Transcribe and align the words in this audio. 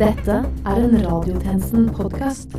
Dette 0.00 0.32
er 0.64 0.78
en 0.80 0.94
Radiotjenesten-podkast. 0.96 2.54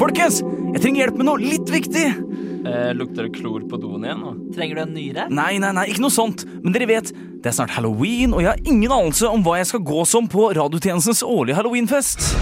Folkens, 0.00 0.40
jeg 0.72 0.80
trenger 0.82 1.04
hjelp 1.04 1.20
med 1.20 1.28
noe 1.28 1.38
litt 1.38 1.70
viktig. 1.70 2.02
Eh, 2.66 2.90
lukter 2.98 3.28
det 3.28 3.36
klor 3.36 3.62
på 3.70 3.78
doen 3.78 4.02
igjen 4.02 4.24
nå? 4.24 4.32
Trenger 4.56 4.80
du 4.80 4.82
en 4.82 4.96
nyre? 4.96 5.28
Nei, 5.30 5.52
nei, 5.62 5.70
nei, 5.76 5.84
ikke 5.92 6.02
noe 6.02 6.10
sånt. 6.16 6.42
Men 6.64 6.74
dere 6.74 6.90
vet, 6.90 7.12
det 7.14 7.52
er 7.52 7.54
snart 7.60 7.76
halloween, 7.76 8.34
og 8.34 8.42
jeg 8.42 8.50
har 8.50 8.66
ingen 8.66 8.90
anelse 8.90 9.30
om 9.30 9.46
hva 9.46 9.60
jeg 9.60 9.70
skal 9.70 9.86
gå 9.86 10.02
som 10.10 10.26
på 10.34 10.48
radiotjenestens 10.58 11.22
årlige 11.22 11.60
halloweenfest. 11.60 12.32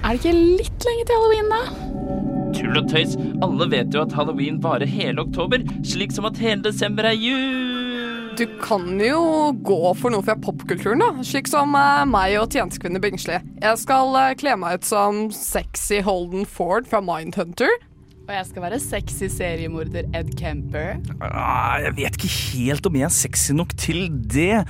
Er 0.00 0.16
det 0.16 0.22
ikke 0.22 0.32
litt 0.32 0.88
lenge 0.88 1.04
til 1.10 1.20
halloween, 1.20 1.52
da? 1.52 1.62
Tull 2.56 2.80
og 2.80 2.88
tøys. 2.88 3.18
Alle 3.44 3.68
vet 3.68 3.92
jo 3.92 4.00
at 4.06 4.16
halloween 4.16 4.64
varer 4.64 4.88
hele 4.88 5.28
oktober, 5.28 5.60
slik 5.84 6.16
som 6.16 6.32
at 6.32 6.40
hele 6.40 6.64
desember 6.70 7.12
er 7.12 7.20
jul. 7.20 7.85
Du 8.36 8.44
kan 8.60 8.84
jo 9.00 9.20
gå 9.64 9.78
for 9.96 10.12
noe 10.12 10.24
fra 10.24 10.34
popkulturen, 10.36 11.00
da. 11.00 11.24
Slik 11.24 11.48
som 11.48 11.72
uh, 11.72 12.04
meg 12.04 12.34
og 12.36 12.50
tjenestekvinne 12.52 13.00
Bingsli. 13.00 13.38
Jeg 13.62 13.80
skal 13.80 14.12
uh, 14.12 14.34
kle 14.36 14.58
meg 14.60 14.76
ut 14.76 14.88
som 14.88 15.26
sexy 15.32 16.02
Holden 16.04 16.44
Ford 16.44 16.84
fra 16.90 17.00
Mindhunter. 17.00 17.72
Og 18.26 18.32
jeg 18.34 18.46
skal 18.48 18.64
være 18.64 18.78
sexy 18.82 19.28
seriemorder 19.30 20.08
Ed 20.18 20.32
Kemper. 20.36 20.96
Ah, 21.22 21.78
Jeg 21.84 21.94
vet 21.94 22.16
ikke 22.18 22.30
helt 22.34 22.88
om 22.90 22.96
jeg 22.98 23.06
er 23.06 23.14
sexy 23.14 23.54
nok 23.54 23.72
til 23.78 24.08
det. 24.10 24.64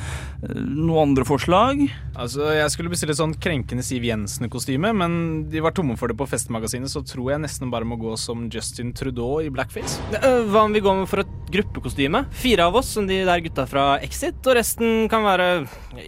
Noen 0.53 1.09
andre 1.09 1.25
forslag? 1.27 1.81
Altså, 2.13 2.51
Jeg 2.53 2.69
skulle 2.75 2.93
bestille 2.93 3.17
et 3.17 3.23
sånn 3.23 3.33
krenkende 3.41 3.83
Siv 3.87 4.05
Jensen-kostyme, 4.05 4.93
men 5.01 5.17
de 5.51 5.65
var 5.65 5.75
tomme 5.75 5.97
for 5.97 6.13
det 6.13 6.19
på 6.21 6.29
Festmagasinet, 6.29 6.93
så 6.93 7.01
tror 7.03 7.33
jeg 7.33 7.43
nesten 7.49 7.73
bare 7.73 7.89
må 7.89 7.97
gå 7.99 8.13
som 8.21 8.45
Justin 8.53 8.93
Trudeau 8.95 9.41
i 9.41 9.49
blackface. 9.51 9.99
Hva 10.21 10.67
om 10.69 10.77
vi 10.77 10.85
går 10.85 11.07
for 11.09 11.25
et 11.25 11.36
gruppekostyme? 11.53 12.25
Fire 12.37 12.67
av 12.67 12.79
oss, 12.81 12.93
som 12.97 13.07
de 13.09 13.23
der 13.27 13.43
gutta 13.45 13.67
fra 13.71 13.85
Exit, 14.05 14.39
og 14.47 14.57
resten 14.59 15.07
kan 15.13 15.27
være 15.27 15.49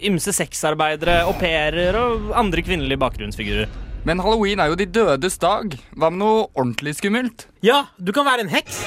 ymse 0.09 0.33
sexarbeidere, 0.35 1.21
au 1.27 1.35
pairer 1.39 1.97
og 1.99 2.31
andre 2.39 2.63
kvinnelige 2.65 3.01
bakgrunnsfigurer. 3.01 3.69
Men 4.07 4.21
halloween 4.23 4.59
er 4.63 4.71
jo 4.71 4.79
de 4.79 4.87
dødes 4.87 5.37
dag. 5.41 5.75
Hva 5.99 6.09
med 6.11 6.21
noe 6.21 6.47
ordentlig 6.53 6.95
skummelt? 6.99 7.47
Ja, 7.65 7.85
du 7.99 8.13
kan 8.15 8.25
være 8.27 8.45
en 8.45 8.53
heks. 8.53 8.83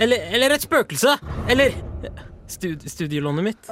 Eller, 0.00 0.24
eller 0.34 0.54
et 0.56 0.64
spøkelse. 0.64 1.18
Eller 1.52 1.76
stud, 2.50 2.82
studielånet 2.88 3.44
mitt. 3.44 3.70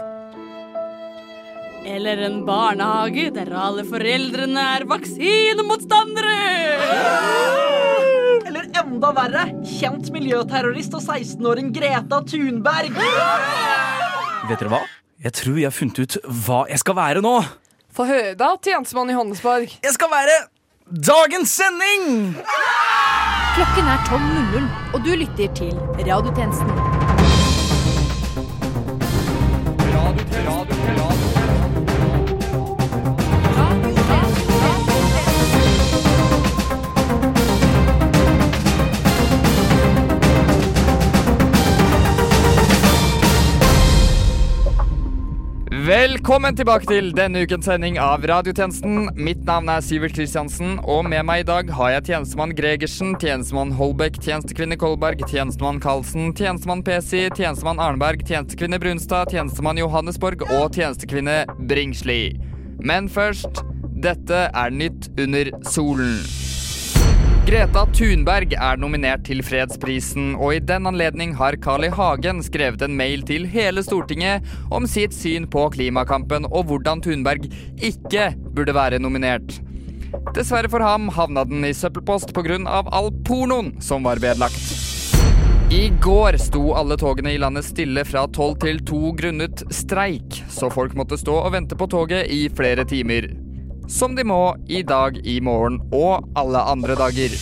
Eller 1.83 2.17
en 2.29 2.45
barnehage 2.47 3.31
der 3.35 3.51
alle 3.59 3.83
foreldrene 3.89 4.63
er 4.77 4.85
vaksinemotstandere! 4.91 6.37
Eller 8.53 8.67
enda 8.77 9.09
verre, 9.17 9.43
kjent 9.65 10.11
miljøterrorist 10.13 10.93
og 10.93 11.01
16-åring 11.01 11.71
Greta 11.73 12.19
Thunberg. 12.29 12.99
Vet 14.51 14.61
dere 14.61 14.69
hva? 14.69 14.81
Jeg 15.25 15.33
tror 15.39 15.57
jeg 15.57 15.71
har 15.71 15.73
funnet 15.73 16.01
ut 16.03 16.19
hva 16.45 16.59
jeg 16.69 16.83
skal 16.83 16.99
være 16.99 17.23
nå. 17.25 17.33
Få 17.97 18.05
høre, 18.11 18.35
da, 18.37 18.51
tjenestemann 18.61 19.09
i 19.09 19.17
Johannesborg. 19.17 19.73
Jeg 19.81 19.97
skal 19.97 20.13
være 20.13 20.37
dagens 21.09 21.57
sending! 21.63 22.37
Klokken 23.57 23.89
er 23.89 24.05
12.00, 24.13 24.69
og 24.93 25.01
du 25.01 25.15
lytter 25.17 25.49
til 25.57 25.73
Radiotjenesten. 25.97 27.11
Velkommen 45.93 46.55
tilbake 46.57 46.87
til 46.89 47.11
denne 47.13 47.43
ukens 47.45 47.67
sending 47.69 47.99
av 48.01 48.23
Radiotjenesten. 48.25 49.11
Mitt 49.13 49.43
navn 49.45 49.69
er 49.69 49.83
Sivert 49.85 50.15
Kristiansen, 50.17 50.79
og 50.89 51.03
med 51.05 51.27
meg 51.29 51.43
i 51.43 51.45
dag 51.51 51.69
har 51.77 51.91
jeg 51.93 52.07
tjenestemann 52.07 52.55
Gregersen, 52.57 53.11
tjenestemann 53.21 53.75
Holbæk, 53.77 54.17
tjenestekvinne 54.25 54.79
Kolberg, 54.81 55.21
tjenestemann 55.29 55.83
Karlsen, 55.85 56.31
tjenestemann 56.39 56.81
PC, 56.87 57.27
tjenestemann 57.37 57.83
Arneberg, 57.83 58.25
tjenestekvinne 58.25 58.81
Brunstad, 58.81 59.35
tjenestemann 59.35 59.83
Johannesborg 59.83 60.47
og 60.47 60.71
tjenestekvinne 60.79 61.43
Bringsli. 61.69 62.23
Men 62.81 63.13
først 63.13 63.61
dette 63.93 64.47
er 64.49 64.73
nytt 64.73 65.11
under 65.21 65.53
solen. 65.69 66.23
Greta 67.43 67.83
Thunberg 67.91 68.53
er 68.55 68.77
nominert 68.79 69.25
til 69.27 69.41
fredsprisen, 69.43 70.37
og 70.39 70.55
i 70.55 70.61
den 70.63 70.87
anledning 70.87 71.33
har 71.35 71.57
Carl 71.59 71.89
I. 71.89 71.91
Hagen 71.91 72.39
skrevet 72.47 72.85
en 72.87 72.95
mail 72.95 73.25
til 73.27 73.49
hele 73.51 73.83
Stortinget 73.83 74.47
om 74.71 74.87
sitt 74.87 75.11
syn 75.17 75.49
på 75.51 75.65
klimakampen 75.75 76.47
og 76.53 76.71
hvordan 76.71 77.03
Thunberg 77.03 77.49
ikke 77.83 78.31
burde 78.55 78.77
være 78.79 79.03
nominert. 79.03 79.59
Dessverre 80.37 80.71
for 80.71 80.87
ham 80.87 81.11
havna 81.11 81.43
den 81.51 81.67
i 81.67 81.75
søppelpost 81.75 82.31
pga. 82.31 82.63
all 82.87 83.11
pornoen 83.27 83.75
som 83.83 84.07
var 84.07 84.23
vedlagt. 84.23 84.63
I 85.75 85.89
går 85.99 86.39
sto 86.39 86.77
alle 86.79 86.95
togene 86.95 87.35
i 87.35 87.43
landet 87.43 87.67
stille 87.67 88.07
fra 88.07 88.29
tolv 88.31 88.61
til 88.63 88.79
to 88.87 89.17
grunnet 89.19 89.67
streik, 89.75 90.45
så 90.47 90.71
folk 90.71 90.95
måtte 90.95 91.19
stå 91.19 91.43
og 91.43 91.57
vente 91.59 91.75
på 91.75 91.91
toget 91.91 92.31
i 92.31 92.47
flere 92.55 92.87
timer. 92.87 93.33
Som 93.89 94.15
de 94.15 94.25
må 94.25 94.57
i 94.69 94.83
dag, 94.83 95.19
i 95.27 95.41
morgen 95.41 95.81
og 95.93 96.29
alle 96.39 96.63
andre 96.73 96.97
dager. 96.99 97.35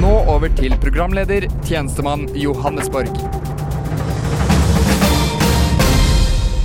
Nå 0.00 0.12
over 0.28 0.52
til 0.56 0.76
programleder, 0.80 1.48
tjenestemann 1.64 2.28
Johannesborg. 2.36 3.10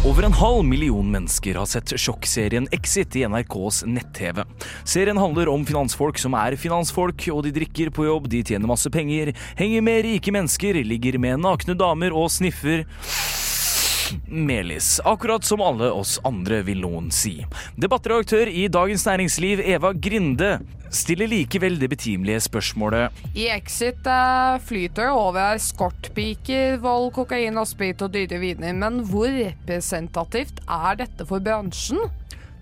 Over 0.01 0.25
en 0.25 0.33
halv 0.33 0.63
million 0.65 1.11
mennesker 1.13 1.55
har 1.55 1.67
sett 1.69 1.93
sjokkserien 1.93 2.65
Exit 2.73 3.15
i 3.15 3.21
NRKs 3.29 3.83
nett-TV. 3.85 4.41
Serien 4.83 5.19
handler 5.21 5.51
om 5.51 5.65
finansfolk 5.65 6.17
som 6.19 6.33
er 6.35 6.57
finansfolk, 6.59 7.27
og 7.29 7.45
de 7.45 7.53
drikker 7.55 7.93
på 7.93 8.07
jobb, 8.07 8.27
de 8.33 8.41
tjener 8.43 8.69
masse 8.69 8.89
penger, 8.91 9.31
henger 9.59 9.85
med 9.85 10.01
rike 10.07 10.33
mennesker, 10.33 10.81
ligger 10.83 11.19
med 11.21 11.43
nakne 11.45 11.77
damer 11.77 12.17
og 12.17 12.31
sniffer 12.33 12.83
Melis, 14.27 14.99
akkurat 15.05 15.45
som 15.45 15.61
alle 15.63 15.91
oss 15.93 16.17
andre, 16.27 16.61
vil 16.67 16.81
noen 16.83 17.09
si. 17.13 17.39
Debattredaktør 17.79 18.49
i 18.51 18.67
Dagens 18.71 19.05
Næringsliv, 19.07 19.61
Eva 19.65 19.93
Grinde, 19.93 20.57
stiller 20.91 21.29
likevel 21.31 21.77
det 21.79 21.87
betimelige 21.93 22.41
spørsmålet 22.43 23.21
I 23.39 23.47
Exit 23.53 24.07
uh, 24.07 24.59
flyter 24.59 25.07
det 25.07 25.13
over 25.15 25.55
eskortpiker, 25.55 26.77
vold, 26.83 27.13
kokain 27.15 27.59
og 27.59 27.69
sprit 27.69 28.01
og 28.03 28.11
dyre 28.13 28.41
viner. 28.41 28.75
Men 28.75 29.01
hvor 29.07 29.31
representativt 29.31 30.59
er 30.67 30.99
dette 31.05 31.27
for 31.29 31.43
bransjen? 31.43 32.01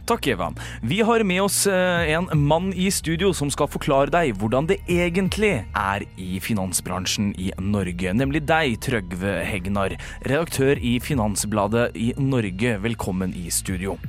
Takk, 0.09 0.27
Eva. 0.27 0.47
Vi 0.81 1.01
har 1.05 1.21
med 1.23 1.41
oss 1.43 1.67
eh, 1.67 2.11
en 2.15 2.25
mann 2.33 2.71
i 2.73 2.87
studio 2.89 3.29
som 3.37 3.51
skal 3.53 3.67
forklare 3.69 4.09
deg 4.09 4.31
hvordan 4.41 4.65
det 4.71 4.79
egentlig 4.89 5.51
er 5.77 6.05
i 6.17 6.39
finansbransjen 6.41 7.27
i 7.37 7.51
Norge. 7.61 8.15
Nemlig 8.17 8.41
deg, 8.49 8.79
Trøgve 8.81 9.35
Hegnar, 9.45 9.93
redaktør 10.25 10.81
i 10.81 10.95
Finansbladet 10.97 11.91
i 11.93 12.07
Norge. 12.17 12.79
Velkommen 12.81 13.37
i 13.37 13.51
studio. 13.53 13.99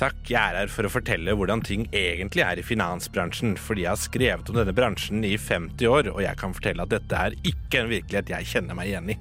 Takk, 0.00 0.18
jeg 0.26 0.40
er 0.42 0.58
her 0.64 0.74
for 0.74 0.88
å 0.88 0.90
fortelle 0.90 1.38
hvordan 1.38 1.62
ting 1.62 1.86
egentlig 1.94 2.42
er 2.42 2.58
i 2.58 2.66
finansbransjen, 2.66 3.54
fordi 3.54 3.86
jeg 3.86 3.92
har 3.94 4.02
skrevet 4.08 4.50
om 4.50 4.58
denne 4.58 4.74
bransjen 4.74 5.22
i 5.22 5.36
50 5.38 5.86
år, 5.86 6.10
og 6.16 6.24
jeg 6.26 6.42
kan 6.42 6.58
fortelle 6.58 6.82
at 6.82 6.96
dette 6.96 7.26
er 7.28 7.38
ikke 7.46 7.84
en 7.84 7.94
virkelighet 7.94 8.34
jeg 8.40 8.54
kjenner 8.56 8.74
meg 8.74 8.90
igjen 8.90 9.14
i. 9.14 9.20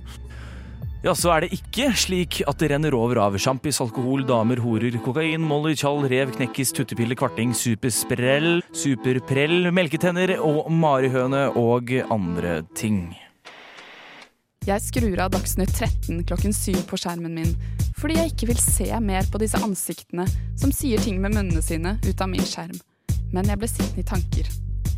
Ja, 1.04 1.12
så 1.12 1.34
er 1.34 1.44
det 1.44 1.58
ikke 1.58 1.90
slik 2.00 2.38
at 2.48 2.62
det 2.62 2.70
renner 2.72 2.96
over 2.96 3.20
av 3.26 3.34
sjampis, 3.36 3.82
alkohol, 3.84 4.22
damer, 4.24 4.62
horer, 4.64 4.96
kokain, 5.04 5.44
molly, 5.44 5.74
tjall, 5.76 6.06
rev, 6.08 6.32
knekkis, 6.32 6.72
tuttepille, 6.78 7.18
kvarting, 7.20 7.52
supersprell, 7.52 8.62
superprell, 8.72 9.68
melketenner 9.76 10.38
og 10.40 10.72
marihøne 10.72 11.50
og 11.60 11.92
andre 12.08 12.62
ting. 12.80 13.10
Jeg 14.64 14.80
skrur 14.80 15.20
av 15.20 15.34
Dagsnytt 15.36 15.76
13 15.76 16.24
klokken 16.24 16.56
syv 16.56 16.86
på 16.88 16.96
skjermen 16.96 17.36
min 17.36 17.52
fordi 18.00 18.16
jeg 18.22 18.32
ikke 18.32 18.54
vil 18.54 18.62
se 18.64 18.88
mer 19.04 19.28
på 19.28 19.44
disse 19.44 19.60
ansiktene 19.60 20.24
som 20.56 20.72
sier 20.72 21.04
ting 21.04 21.20
med 21.20 21.36
munnene 21.36 21.64
sine 21.64 21.98
ut 22.00 22.24
av 22.24 22.32
min 22.32 22.48
skjerm. 22.48 22.80
Men 23.36 23.52
jeg 23.52 23.60
ble 23.60 23.68
sittende 23.68 24.06
i 24.06 24.08
tanker. 24.08 24.48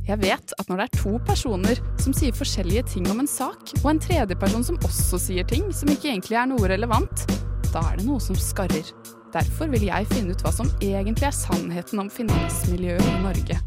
Jeg 0.05 0.21
vet 0.21 0.51
at 0.61 0.67
når 0.69 0.77
det 0.77 0.85
er 0.85 0.99
to 0.99 1.11
personer 1.25 1.79
som 1.97 2.13
sier 2.13 2.35
forskjellige 2.37 2.83
ting 2.91 3.07
om 3.09 3.23
en 3.23 3.29
sak, 3.29 3.71
og 3.79 3.87
en 3.89 4.01
tredjeperson 4.01 4.65
som 4.67 4.77
også 4.85 5.17
sier 5.17 5.47
ting 5.49 5.71
som 5.73 5.89
ikke 5.89 6.11
egentlig 6.11 6.37
er 6.37 6.45
noe 6.51 6.69
relevant, 6.69 7.23
da 7.71 7.81
er 7.89 7.97
det 7.97 8.05
noe 8.05 8.21
som 8.21 8.37
skarrer. 8.37 8.91
Derfor 9.33 9.71
vil 9.73 9.87
jeg 9.87 10.05
finne 10.11 10.35
ut 10.35 10.45
hva 10.45 10.53
som 10.53 10.69
egentlig 10.77 11.25
er 11.25 11.33
sannheten 11.33 12.03
om 12.05 12.11
finansmiljøet 12.13 13.01
i 13.01 13.17
Norge. 13.25 13.57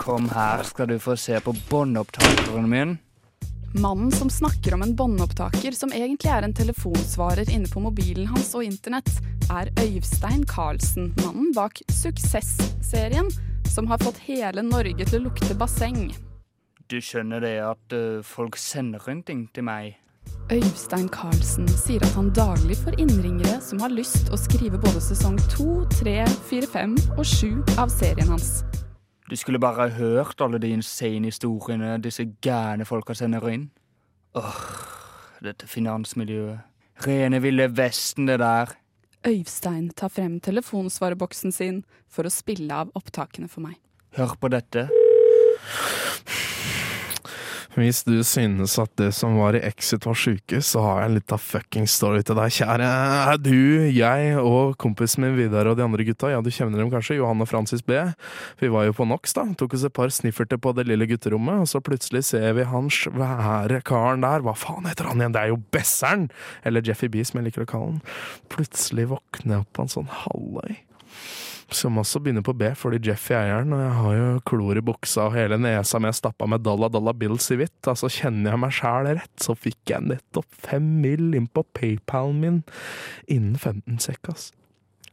Kom 0.00 0.32
her, 0.32 0.64
skal 0.64 0.88
du 0.88 0.96
få 0.98 1.20
se 1.20 1.36
på 1.44 1.52
båndopptakeren 1.68 2.72
min. 2.72 2.96
Mannen 3.74 4.12
som 4.12 4.30
snakker 4.30 4.74
om 4.74 4.82
en 4.82 4.96
båndopptaker 4.96 5.72
som 5.72 5.92
egentlig 5.92 6.28
er 6.28 6.44
en 6.44 6.52
telefonsvarer 6.54 7.48
inne 7.50 7.68
på 7.72 7.80
mobilen 7.80 8.26
hans 8.28 8.50
og 8.54 8.66
internett, 8.66 9.08
er 9.48 9.70
Øystein 9.80 10.44
Carlsen, 10.46 11.14
mannen 11.22 11.54
bak 11.56 11.80
Suksess-serien, 11.88 13.30
som 13.74 13.88
har 13.88 14.02
fått 14.04 14.20
hele 14.26 14.60
Norge 14.66 15.06
til 15.08 15.22
å 15.22 15.24
lukte 15.30 15.56
basseng. 15.56 16.10
Du 16.92 16.98
skjønner 17.00 17.40
det 17.40 17.54
at 17.64 17.96
eh, 17.96 18.20
folk 18.20 18.60
sender 18.60 19.08
inn 19.08 19.24
ting 19.24 19.46
til 19.56 19.64
meg. 19.64 19.96
Øystein 20.52 21.08
Carlsen 21.08 21.64
sier 21.72 22.04
at 22.04 22.12
han 22.18 22.28
daglig 22.36 22.76
får 22.82 23.00
innringere 23.00 23.56
som 23.64 23.80
har 23.80 23.94
lyst 23.94 24.28
å 24.28 24.36
skrive 24.36 24.76
både 24.76 25.00
sesong 25.00 25.40
2, 25.56 25.70
3, 26.02 26.18
4, 26.50 26.68
5 26.76 26.96
og 27.16 27.24
7 27.24 27.78
av 27.80 27.88
serien 27.88 28.36
hans. 28.36 28.58
Du 29.30 29.36
skulle 29.36 29.60
bare 29.62 29.88
hørt 29.96 30.40
alle 30.40 30.58
de 30.58 30.72
insane 30.74 31.30
historiene 31.30 31.94
disse 32.02 32.26
gærne 32.42 32.84
folka 32.84 33.14
sender 33.14 33.46
inn. 33.52 33.68
Åh, 34.34 34.60
dette 35.44 35.68
finansmiljøet. 35.68 36.60
Rene 37.06 37.40
ville 37.42 37.68
vesten, 37.76 38.26
det 38.28 38.38
der. 38.42 38.74
Øystein 39.26 39.90
tar 39.94 40.10
frem 40.10 40.40
telefonsvareboksen 40.42 41.52
sin 41.54 41.82
for 42.10 42.26
å 42.26 42.32
spille 42.32 42.74
av 42.74 42.90
opptakene 42.98 43.48
for 43.50 43.64
meg. 43.64 43.78
Hør 44.18 44.34
på 44.40 44.50
dette. 44.52 44.88
Hvis 47.72 48.02
du 48.04 48.18
synes 48.20 48.74
at 48.76 48.90
det 49.00 49.08
som 49.16 49.38
var 49.40 49.56
i 49.56 49.62
Exit 49.64 50.04
var 50.04 50.16
sjuke, 50.18 50.58
så 50.60 50.82
har 50.84 50.98
jeg 51.00 51.08
en 51.08 51.14
liten 51.16 51.40
fucking 51.40 51.86
story 51.88 52.20
til 52.20 52.36
deg, 52.36 52.52
kjære. 52.52 52.88
Du, 53.40 53.88
jeg 53.88 54.34
og 54.36 54.74
kompisen 54.82 55.24
min 55.24 55.38
Vidar 55.38 55.70
og 55.70 55.78
de 55.78 55.86
andre 55.86 56.04
gutta, 56.04 56.28
ja 56.34 56.42
du 56.44 56.50
kjenner 56.52 56.82
dem 56.82 56.90
kanskje, 56.92 57.16
Johan 57.16 57.40
og 57.40 57.48
Francis 57.48 57.80
B. 57.86 57.96
Vi 58.60 58.68
var 58.72 58.84
jo 58.84 58.96
på 58.98 59.08
NOx, 59.08 59.32
da. 59.38 59.46
Tok 59.56 59.78
oss 59.78 59.86
et 59.88 59.96
par 59.96 60.12
snifferte 60.12 60.60
på 60.60 60.74
det 60.76 60.84
lille 60.90 61.08
gutterommet, 61.08 61.64
og 61.64 61.70
så 61.72 61.80
plutselig 61.80 62.26
ser 62.28 62.52
vi 62.58 62.68
han 62.68 62.92
svære 62.92 63.80
karen 63.88 64.26
der. 64.26 64.44
Hva 64.44 64.52
faen 64.58 64.90
heter 64.90 65.08
han 65.08 65.24
igjen? 65.24 65.32
Det 65.32 65.46
er 65.46 65.54
jo 65.54 65.60
Besseren! 65.72 66.28
Eller 66.68 66.84
Jeffy 66.84 67.08
B, 67.08 67.24
som 67.24 67.40
jeg 67.40 67.48
liker 67.48 67.64
å 67.64 67.72
kalle 67.72 67.94
han. 67.94 68.02
Plutselig 68.52 69.08
våkner 69.14 69.56
jeg 69.56 69.64
opp 69.64 69.72
på 69.78 69.86
en 69.86 69.96
sånn 69.96 70.12
halvøy 70.26 70.82
som 71.76 71.98
også 72.00 72.20
begynner 72.22 72.44
på 72.46 72.54
B, 72.56 72.70
fordi 72.78 73.00
Jeffy 73.08 73.34
er 73.34 73.46
eieren, 73.46 73.74
og 73.74 73.82
jeg 73.82 73.92
har 73.98 74.16
jo 74.18 74.30
klor 74.48 74.78
i 74.78 74.84
buksa 74.84 75.26
og 75.28 75.36
hele 75.36 75.58
nesa 75.60 76.00
mi 76.02 76.10
er 76.10 76.16
stappa 76.16 76.48
med 76.50 76.64
dollar 76.66 76.92
dollar 76.92 77.16
bills 77.18 77.50
i 77.54 77.58
hvitt. 77.60 77.80
Altså, 77.88 78.10
kjenner 78.12 78.54
jeg 78.54 78.62
meg 78.62 78.74
sjæl 78.76 79.10
rett, 79.12 79.34
så 79.42 79.56
fikk 79.58 79.94
jeg 79.94 80.08
nettopp 80.08 80.48
fem 80.68 80.88
mill. 81.02 81.30
inn 81.32 81.46
på 81.48 81.64
PayPalen 81.76 82.40
min 82.42 82.58
innen 83.30 83.56
15 83.56 84.02
sekk, 84.02 84.32
ass. 84.34 84.50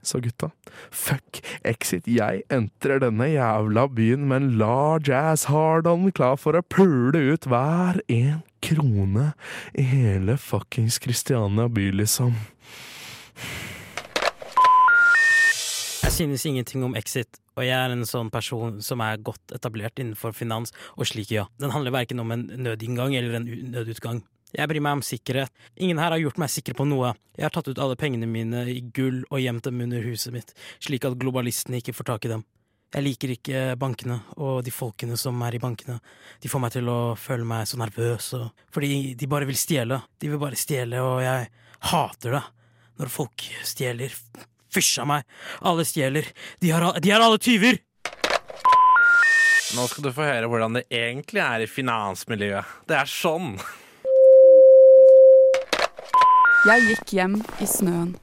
Så 0.01 0.21
gutta, 0.23 0.51
fuck 0.91 1.41
exit, 1.67 2.07
jeg 2.07 2.43
entrer 2.53 3.01
denne 3.03 3.27
jævla 3.33 3.87
byen 3.91 4.29
med 4.29 4.41
en 4.41 4.53
large 4.61 5.15
ass 5.15 5.49
hard-on 5.51 6.07
klar 6.15 6.37
for 6.39 6.55
å 6.55 6.63
pule 6.63 7.19
ut 7.33 7.49
hver 7.51 7.99
en 8.07 8.39
krone 8.63 9.33
i 9.75 9.83
hele 9.91 10.37
fuckings 10.39 11.01
Christiania 11.03 11.67
by, 11.67 11.89
liksom. 11.99 12.39
Synes 16.19 16.45
ingenting 16.45 16.83
om 16.83 16.97
Exit, 16.99 17.37
og 17.55 17.63
jeg 17.63 17.71
er 17.79 17.93
en 17.93 18.01
sånn 18.03 18.27
person 18.27 18.81
som 18.83 18.99
er 19.05 19.21
godt 19.23 19.53
etablert 19.55 20.01
innenfor 20.01 20.33
finans, 20.35 20.73
og 20.99 21.07
slik, 21.07 21.29
ja. 21.31 21.45
Den 21.63 21.71
handler 21.71 21.93
verken 21.95 22.19
om 22.19 22.33
en 22.35 22.43
nødinngang 22.59 23.15
eller 23.15 23.37
en 23.37 23.47
nødutgang. 23.71 24.19
Jeg 24.51 24.67
bryr 24.67 24.83
meg 24.83 24.97
om 24.97 25.03
sikkerhet. 25.05 25.53
Ingen 25.79 26.01
her 26.01 26.11
har 26.11 26.19
gjort 26.19 26.41
meg 26.43 26.51
sikker 26.51 26.75
på 26.75 26.83
noe. 26.89 27.13
Jeg 27.37 27.45
har 27.47 27.55
tatt 27.55 27.69
ut 27.71 27.79
alle 27.79 27.95
pengene 27.95 28.27
mine 28.27 28.65
i 28.67 28.81
gull 28.83 29.21
og 29.29 29.39
gjemt 29.39 29.69
dem 29.69 29.79
under 29.85 30.03
huset 30.09 30.35
mitt, 30.35 30.51
slik 30.83 31.07
at 31.07 31.15
globalistene 31.21 31.79
ikke 31.79 31.95
får 31.95 32.09
tak 32.11 32.27
i 32.27 32.33
dem. 32.33 32.43
Jeg 32.91 33.05
liker 33.05 33.35
ikke 33.37 33.63
bankene 33.79 34.19
og 34.35 34.59
de 34.67 34.75
folkene 34.75 35.15
som 35.23 35.39
er 35.47 35.55
i 35.55 35.63
bankene. 35.63 36.01
De 36.43 36.51
får 36.51 36.65
meg 36.65 36.75
til 36.75 36.91
å 36.91 36.99
føle 37.15 37.47
meg 37.47 37.63
så 37.71 37.79
nervøs, 37.79 38.33
og 38.35 38.67
fordi 38.75 39.13
de 39.15 39.31
bare 39.31 39.47
vil 39.47 39.63
stjele. 39.63 40.03
De 40.19 40.35
vil 40.35 40.43
bare 40.43 40.59
stjele, 40.59 40.99
og 40.99 41.23
jeg 41.23 41.47
hater 41.93 42.41
det 42.41 42.45
når 42.99 43.17
folk 43.21 43.51
stjeler. 43.63 44.19
Fysj 44.69 45.01
a 45.01 45.05
meg! 45.09 45.27
Alle 45.65 45.85
stjeler. 45.87 46.27
De, 46.61 46.71
har, 46.71 46.85
de 47.01 47.11
er 47.11 47.25
alle 47.25 47.41
tyver! 47.41 47.79
Nå 49.75 49.85
skal 49.85 50.07
du 50.07 50.09
få 50.13 50.25
høre 50.25 50.47
hvordan 50.49 50.79
det 50.79 50.87
egentlig 50.89 51.41
er 51.43 51.61
i 51.61 51.69
finansmiljøet. 51.69 52.77
Det 52.89 52.97
er 52.97 53.09
sånn. 53.09 53.53
Jeg 56.65 56.87
gikk 56.89 57.13
hjem 57.15 57.37
i 57.61 57.67
snøen. 57.69 58.15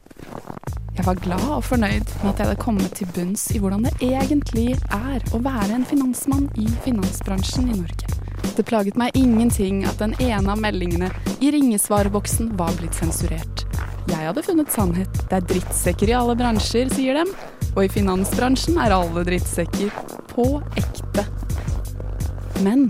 Jeg 0.97 1.05
var 1.07 1.21
glad 1.23 1.45
og 1.53 1.63
fornøyd 1.65 2.09
med 2.23 2.31
at 2.31 2.41
jeg 2.41 2.49
hadde 2.49 2.61
kommet 2.61 2.95
til 2.99 3.09
bunns 3.15 3.47
i 3.55 3.61
hvordan 3.63 3.87
det 3.87 3.93
egentlig 4.03 4.75
er 4.97 5.23
å 5.37 5.41
være 5.45 5.77
en 5.77 5.87
finansmann 5.87 6.49
i 6.59 6.67
finansbransjen 6.87 7.71
i 7.71 7.79
Norge. 7.79 8.11
Det 8.57 8.65
plaget 8.67 8.97
meg 8.97 9.17
ingenting 9.19 9.85
at 9.87 10.01
den 10.01 10.17
ene 10.17 10.55
av 10.55 10.61
meldingene 10.63 11.13
i 11.45 11.53
ringesvareboksen 11.53 12.55
var 12.57 12.73
blitt 12.81 12.97
sensurert. 12.97 13.67
Jeg 14.07 14.23
hadde 14.23 14.43
funnet 14.47 14.71
sannhet. 14.73 15.21
Det 15.27 15.39
er 15.39 15.49
drittsekker 15.51 16.11
i 16.11 16.17
alle 16.19 16.37
bransjer, 16.39 16.91
sier 16.95 17.19
dem. 17.19 17.33
Og 17.75 17.85
i 17.85 17.91
finansbransjen 17.93 18.79
er 18.81 18.95
alle 18.95 19.25
drittsekker. 19.27 19.91
På 20.31 20.61
ekte. 20.79 21.27
Men 22.65 22.89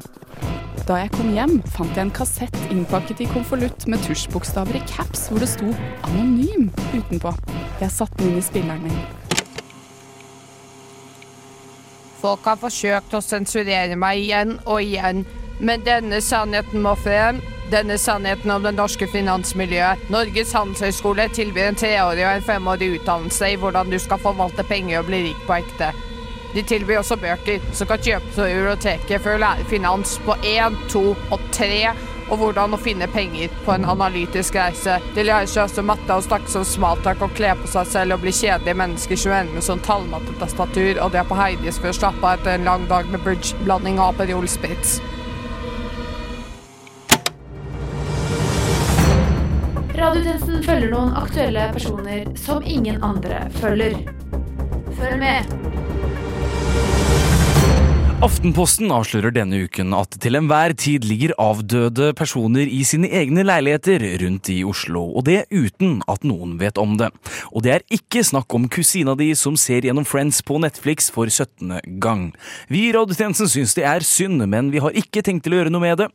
da 0.87 1.01
jeg 1.01 1.11
kom 1.17 1.33
hjem, 1.35 1.57
fant 1.75 1.97
jeg 1.99 2.07
en 2.07 2.13
kassett 2.15 2.57
innpakket 2.71 3.25
i 3.25 3.27
konvolutt 3.33 3.89
med 3.91 4.05
tusjbokstaver 4.07 4.79
i 4.79 4.83
caps 4.87 5.25
hvor 5.31 5.43
det 5.43 5.49
sto 5.51 5.73
'anonym' 6.07 6.69
utenpå. 6.95 7.33
Jeg 7.81 7.91
satte 7.91 8.21
den 8.21 8.37
inn 8.37 8.39
i 8.39 8.45
spilleren 8.47 8.85
min. 8.85 9.01
Folk 12.21 12.47
har 12.47 12.61
forsøkt 12.61 13.19
å 13.19 13.21
sensurere 13.21 13.99
meg 13.99 14.23
igjen 14.23 14.61
og 14.65 14.79
igjen, 14.83 15.25
men 15.59 15.83
denne 15.83 16.21
sannheten 16.23 16.83
må 16.87 16.95
frem. 17.03 17.43
Denne 17.71 17.99
sannheten 17.99 18.51
om 18.51 18.63
det 18.63 18.77
norske 18.77 19.09
finansmiljøet. 19.11 20.05
Norges 20.13 20.53
handelshøyskole 20.55 21.27
tilbyr 21.35 21.73
en 21.73 21.79
treårig 21.79 22.23
og 22.23 22.37
en 22.37 22.45
femårig 22.47 22.93
utdannelse 23.01 23.49
i 23.51 23.57
hvordan 23.59 23.91
du 23.91 23.99
skal 23.99 24.23
forvalte 24.23 24.63
penger 24.69 25.01
og 25.01 25.09
bli 25.09 25.25
rik 25.25 25.41
på 25.49 25.57
ekte. 25.57 25.89
De 26.55 26.63
tilbyr 26.63 27.01
også 27.01 27.19
bøker 27.19 27.65
som 27.75 27.89
kan 27.91 28.05
kjøpes 28.07 28.37
på 28.37 28.47
biblioteket 28.47 29.25
for 29.25 29.35
å 29.35 29.41
lære 29.43 29.67
finans 29.73 30.15
på 30.25 30.37
1, 30.47 30.79
2 30.93 31.03
og 31.35 31.49
3, 31.59 31.81
og 32.31 32.39
hvordan 32.41 32.75
å 32.75 32.81
finne 32.81 33.11
penger 33.11 33.51
på 33.67 33.75
en 33.75 33.89
analytisk 33.91 34.57
reise. 34.59 35.01
De 35.19 35.27
lærer 35.27 35.51
seg 35.51 35.67
også 35.67 35.85
matte 35.87 36.15
og 36.15 36.25
snakke 36.27 36.51
som 36.55 36.65
smaltalk 36.67 37.27
og 37.27 37.35
kle 37.35 37.51
på 37.59 37.71
seg 37.75 37.91
selv 37.91 38.17
og 38.17 38.23
bli 38.23 38.35
kjedelige 38.35 38.79
mennesker 38.79 39.23
som 39.25 39.35
ender 39.41 39.59
med 39.59 39.67
sånn 39.67 39.85
tallmattetastatur, 39.87 41.03
og 41.03 41.19
er 41.19 41.27
på 41.27 41.43
Heidis 41.43 41.83
for 41.83 41.91
å 41.91 41.99
slappe 41.99 42.23
av 42.23 42.39
etter 42.39 42.55
en 42.57 42.71
lang 42.71 42.87
dag 42.91 43.11
med 43.11 43.27
bridgeblanding 43.27 43.99
og 43.99 44.15
Aperol 44.15 44.51
Spritz. 44.51 45.01
Radiotjenesten 50.17 50.63
følger 50.65 50.93
noen 50.95 51.11
aktuelle 51.21 51.67
personer 51.75 52.31
som 52.41 52.65
ingen 52.65 53.03
andre 53.05 53.43
følger. 53.61 53.99
Følg 54.97 55.19
med. 55.21 55.66
Aftenposten 58.25 58.89
avslører 58.89 59.35
denne 59.37 59.59
uken 59.67 59.91
at 59.93 60.15
til 60.25 60.39
enhver 60.39 60.73
tid 60.73 61.05
ligger 61.05 61.35
avdøde 61.37 62.15
personer 62.17 62.65
i 62.65 62.79
sine 62.89 63.11
egne 63.13 63.43
leiligheter 63.45 64.01
rundt 64.23 64.49
i 64.55 64.63
Oslo, 64.65 65.03
og 65.13 65.27
det 65.27 65.43
uten 65.53 65.99
at 66.09 66.23
noen 66.25 66.55
vet 66.57 66.79
om 66.81 66.95
det. 66.97 67.11
Og 67.53 67.67
det 67.67 67.75
er 67.75 67.83
ikke 67.93 68.23
snakk 68.25 68.55
om 68.57 68.71
kusina 68.73 69.13
di 69.21 69.35
som 69.37 69.59
ser 69.61 69.85
gjennom 69.85 70.07
Friends 70.09 70.39
på 70.41 70.57
Netflix 70.65 71.11
for 71.13 71.29
17. 71.29 71.75
gang. 72.01 72.31
Vi 72.73 72.87
i 72.87 72.95
Radiotjenesten 72.97 73.51
syns 73.53 73.77
det 73.77 73.85
er 73.85 74.07
synd, 74.07 74.41
men 74.49 74.71
vi 74.73 74.81
har 74.81 74.97
ikke 74.97 75.21
tenkt 75.27 75.45
til 75.45 75.53
å 75.53 75.59
gjøre 75.61 75.75
noe 75.75 75.85
med 75.85 76.01
det. 76.01 76.07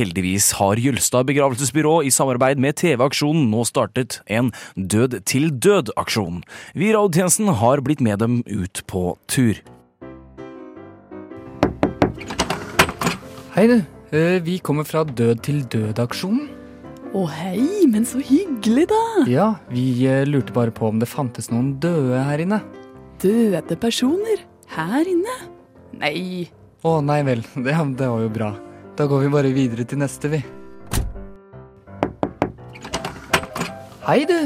Heldigvis 0.00 0.54
har 0.62 0.80
Jølstad 0.80 1.28
begravelsesbyrå 1.28 1.98
i 2.08 2.14
samarbeid 2.14 2.62
med 2.62 2.78
TV-aksjonen 2.80 3.50
nå 3.52 3.66
startet 3.68 4.22
en 4.32 4.48
Død 4.80 5.18
til 5.28 5.52
død-aksjon. 5.60 6.40
Vi 6.72 6.88
i 6.88 6.96
Radiotjenesten 6.96 7.52
har 7.60 7.84
blitt 7.84 8.00
med 8.00 8.24
dem 8.24 8.40
ut 8.48 8.80
på 8.88 9.12
tur. 9.28 9.60
Hei, 13.60 13.66
du. 13.68 13.82
Eh, 14.16 14.40
Vi 14.40 14.54
kommer 14.64 14.86
fra 14.88 15.02
Død 15.04 15.42
til 15.44 15.58
død-aksjonen. 15.68 16.46
Å 17.12 17.24
hei, 17.28 17.84
men 17.92 18.06
så 18.08 18.16
hyggelig, 18.24 18.86
da! 18.88 19.00
Ja, 19.28 19.48
vi 19.68 19.82
eh, 20.08 20.22
lurte 20.24 20.54
bare 20.56 20.72
på 20.72 20.86
om 20.88 20.96
det 20.96 21.10
fantes 21.10 21.50
noen 21.52 21.74
døde 21.76 22.22
her 22.24 22.40
inne. 22.40 22.62
Døde 23.20 23.76
personer 23.76 24.40
her 24.72 25.04
inne? 25.04 25.34
Nei. 25.92 26.48
Å 26.88 26.94
nei 27.04 27.18
vel, 27.28 27.44
det, 27.66 27.76
det 28.00 28.08
var 28.08 28.24
jo 28.24 28.32
bra. 28.32 28.48
Da 28.96 29.04
går 29.12 29.26
vi 29.26 29.34
bare 29.36 29.52
videre 29.52 29.84
til 29.84 30.00
neste, 30.00 30.32
vi. 30.32 30.40
Hei, 34.08 34.22
du. 34.24 34.38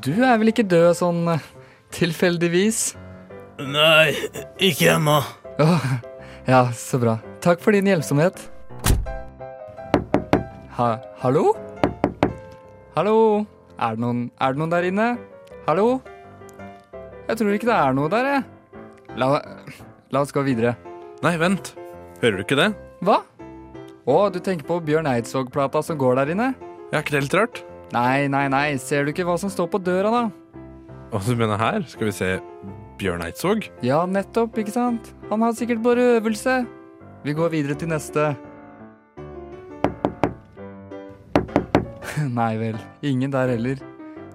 Du 0.00 0.14
er 0.24 0.40
vel 0.40 0.54
ikke 0.54 0.64
død 0.64 0.96
sånn 1.02 1.20
eh, 1.34 1.44
tilfeldigvis? 2.00 2.86
Nei, 3.60 4.16
ikke 4.72 4.94
ennå. 4.96 5.20
Oh, 5.60 5.88
ja, 6.54 6.64
så 6.72 7.04
bra. 7.04 7.18
Takk 7.44 7.60
for 7.60 7.76
din 7.76 7.84
hjelpsomhet. 7.84 8.38
Ha, 10.78 10.86
hallo? 11.20 11.50
Hallo? 12.94 13.16
Er 13.76 13.98
det, 13.98 14.00
noen, 14.00 14.22
er 14.40 14.54
det 14.54 14.60
noen 14.62 14.70
der 14.72 14.86
inne? 14.88 15.08
Hallo? 15.66 15.98
Jeg 17.28 17.36
tror 17.36 17.50
ikke 17.52 17.68
det 17.68 17.74
er 17.76 17.98
noe 17.98 18.08
der, 18.14 18.28
jeg. 18.30 18.78
La, 19.20 19.28
la 20.08 20.22
oss 20.24 20.32
gå 20.32 20.40
videre. 20.46 20.72
Nei, 21.20 21.34
vent. 21.42 21.74
Hører 22.22 22.38
du 22.38 22.44
ikke 22.46 22.56
det? 22.62 22.70
Hva? 23.04 23.18
Å, 24.08 24.16
du 24.32 24.38
tenker 24.40 24.64
på 24.70 24.78
Bjørn 24.86 25.10
Eidsvåg-plata 25.10 25.82
som 25.84 25.98
går 26.00 26.16
der 26.22 26.32
inne? 26.32 26.46
Ja, 26.94 27.02
ikke 27.02 27.12
det 27.12 27.26
helt 27.26 27.36
rart? 27.36 27.60
Nei, 27.92 28.24
nei, 28.32 28.46
nei. 28.54 28.70
Ser 28.80 29.04
du 29.04 29.12
ikke 29.12 29.26
hva 29.28 29.34
som 29.42 29.52
står 29.52 29.68
på 29.74 29.82
døra, 29.84 30.14
da? 30.14 30.62
Hva 31.12 31.20
du 31.28 31.36
mener 31.36 31.60
her? 31.60 31.84
Skal 31.92 32.08
vi 32.08 32.16
se 32.22 32.30
Bjørn 33.02 33.26
Eidsvåg? 33.28 33.68
Ja, 33.84 34.00
nettopp, 34.08 34.56
ikke 34.64 34.72
sant? 34.72 35.12
Han 35.28 35.44
har 35.44 35.52
sikkert 35.60 35.84
bare 35.84 36.08
øvelse. 36.22 36.62
Vi 37.24 37.32
går 37.32 37.54
videre 37.54 37.72
til 37.80 37.88
neste. 37.88 38.34
Nei 42.38 42.52
vel. 42.60 42.76
Ingen 43.00 43.32
der 43.32 43.54
heller. 43.54 43.80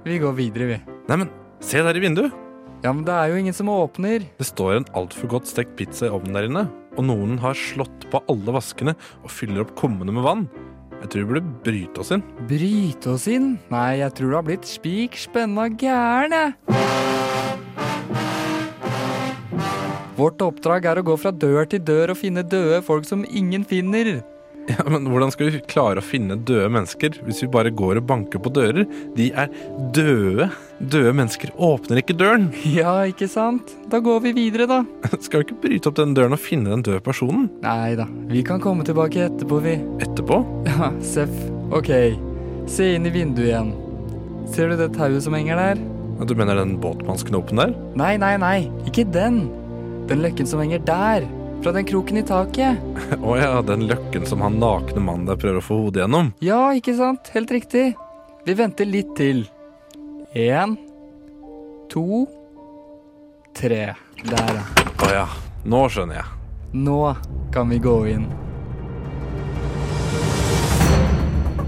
Vi 0.02 0.18
går 0.22 0.34
videre, 0.40 0.66
vi. 0.72 0.78
Neimen, 1.10 1.30
se 1.62 1.84
der 1.86 1.98
i 1.98 2.02
vinduet! 2.02 2.34
Ja, 2.82 2.94
men 2.96 3.04
det 3.06 3.14
er 3.14 3.30
jo 3.30 3.38
ingen 3.38 3.54
som 3.54 3.70
åpner. 3.70 4.24
Det 4.40 4.48
står 4.48 4.78
en 4.78 4.90
altfor 4.98 5.30
godt 5.36 5.50
stekt 5.52 5.76
pizza 5.78 6.08
i 6.08 6.14
ovnen 6.16 6.34
der 6.38 6.48
inne, 6.48 6.66
og 6.96 7.06
noen 7.12 7.38
har 7.44 7.58
slått 7.60 8.08
på 8.10 8.24
alle 8.32 8.56
vaskene 8.56 8.96
og 9.22 9.34
fyller 9.36 9.66
opp 9.66 9.76
kummene 9.78 10.16
med 10.16 10.26
vann. 10.26 10.48
Jeg 11.04 11.12
tror 11.12 11.22
vi 11.22 11.30
burde 11.34 11.56
bryte 11.68 12.02
oss 12.02 12.14
inn. 12.16 12.24
Bryte 12.50 13.14
oss 13.14 13.30
inn? 13.32 13.54
Nei, 13.70 14.00
jeg 14.02 14.16
tror 14.18 14.32
du 14.32 14.40
har 14.40 14.48
blitt 14.50 14.68
spik 14.68 15.20
spenna 15.20 15.70
gæren, 15.70 16.34
jeg. 16.40 17.19
Vårt 20.20 20.42
oppdrag 20.44 20.84
er 20.90 21.00
å 21.00 21.06
gå 21.08 21.16
fra 21.20 21.32
dør 21.32 21.70
til 21.72 21.80
dør 21.86 22.12
og 22.12 22.20
finne 22.20 22.44
døde 22.44 22.82
folk 22.84 23.06
som 23.08 23.24
ingen 23.30 23.64
finner. 23.68 24.18
Ja, 24.70 24.84
Men 24.86 25.08
hvordan 25.10 25.32
skal 25.34 25.50
vi 25.50 25.62
klare 25.66 26.02
å 26.02 26.06
finne 26.06 26.36
døde 26.46 26.68
mennesker 26.70 27.16
hvis 27.26 27.40
vi 27.42 27.48
bare 27.50 27.72
går 27.74 28.02
og 28.02 28.08
banker 28.10 28.42
på 28.44 28.52
dører? 28.54 28.84
De 29.16 29.30
er 29.32 29.50
døde. 29.96 30.50
Døde 30.80 31.14
mennesker 31.16 31.54
åpner 31.56 32.02
ikke 32.04 32.18
døren. 32.20 32.50
Ja, 32.80 33.00
ikke 33.10 33.30
sant? 33.32 33.72
Da 33.90 34.02
går 34.04 34.20
vi 34.28 34.36
videre, 34.38 34.68
da. 34.70 34.82
Skal 35.24 35.42
vi 35.42 35.48
ikke 35.48 35.62
bryte 35.64 35.90
opp 35.90 35.98
den 35.98 36.14
døren 36.18 36.36
og 36.38 36.44
finne 36.44 36.74
den 36.76 36.84
døde 36.86 37.02
personen? 37.06 37.48
Nei 37.64 37.96
da, 37.98 38.06
vi 38.30 38.44
kan 38.46 38.62
komme 38.64 38.86
tilbake 38.88 39.26
etterpå, 39.30 39.62
vi. 39.66 39.78
Etterpå? 40.06 40.42
Ja, 40.70 40.92
Seff. 41.06 41.34
Ok, 41.74 41.90
se 42.70 42.92
inn 42.98 43.08
i 43.10 43.14
vinduet 43.14 43.50
igjen. 43.54 43.72
Ser 44.54 44.70
du 44.72 44.78
det 44.80 44.92
tauet 44.98 45.24
som 45.26 45.38
henger 45.38 45.58
der? 45.62 45.82
Du 46.28 46.34
mener 46.36 46.58
den 46.60 46.76
båtmannsknopen 46.84 47.62
der? 47.62 47.74
Nei, 47.98 48.16
nei, 48.20 48.34
nei, 48.42 48.58
ikke 48.90 49.06
den. 49.14 49.46
Den 50.10 50.24
løkken 50.26 50.48
som 50.48 50.60
henger 50.60 50.80
der. 50.80 51.28
Fra 51.64 51.72
den 51.72 51.86
kroken 51.86 52.18
i 52.18 52.24
taket. 52.24 52.80
Å 53.22 53.36
ja, 53.38 53.62
den 53.62 53.84
løkken 53.90 54.26
som 54.26 54.42
han 54.42 54.58
nakne 54.62 55.04
mannen 55.04 55.28
der 55.30 55.38
prøver 55.38 55.60
å 55.60 55.66
få 55.66 55.78
hodet 55.84 56.02
gjennom. 56.06 56.32
Ja, 56.42 56.70
ikke 56.74 56.96
sant? 56.98 57.30
Helt 57.36 57.52
riktig. 57.54 57.92
Vi 58.48 58.56
venter 58.58 58.90
litt 58.90 59.12
til. 59.20 59.44
Én, 60.34 60.78
to, 61.92 62.26
tre. 63.58 63.92
Der, 64.24 64.52
ja. 64.58 64.66
Å 65.06 65.12
ja, 65.14 65.28
nå 65.70 65.86
skjønner 65.94 66.22
jeg. 66.22 66.38
Nå 66.74 67.00
kan 67.54 67.70
vi 67.70 67.80
gå 67.84 67.96
inn. 68.10 68.28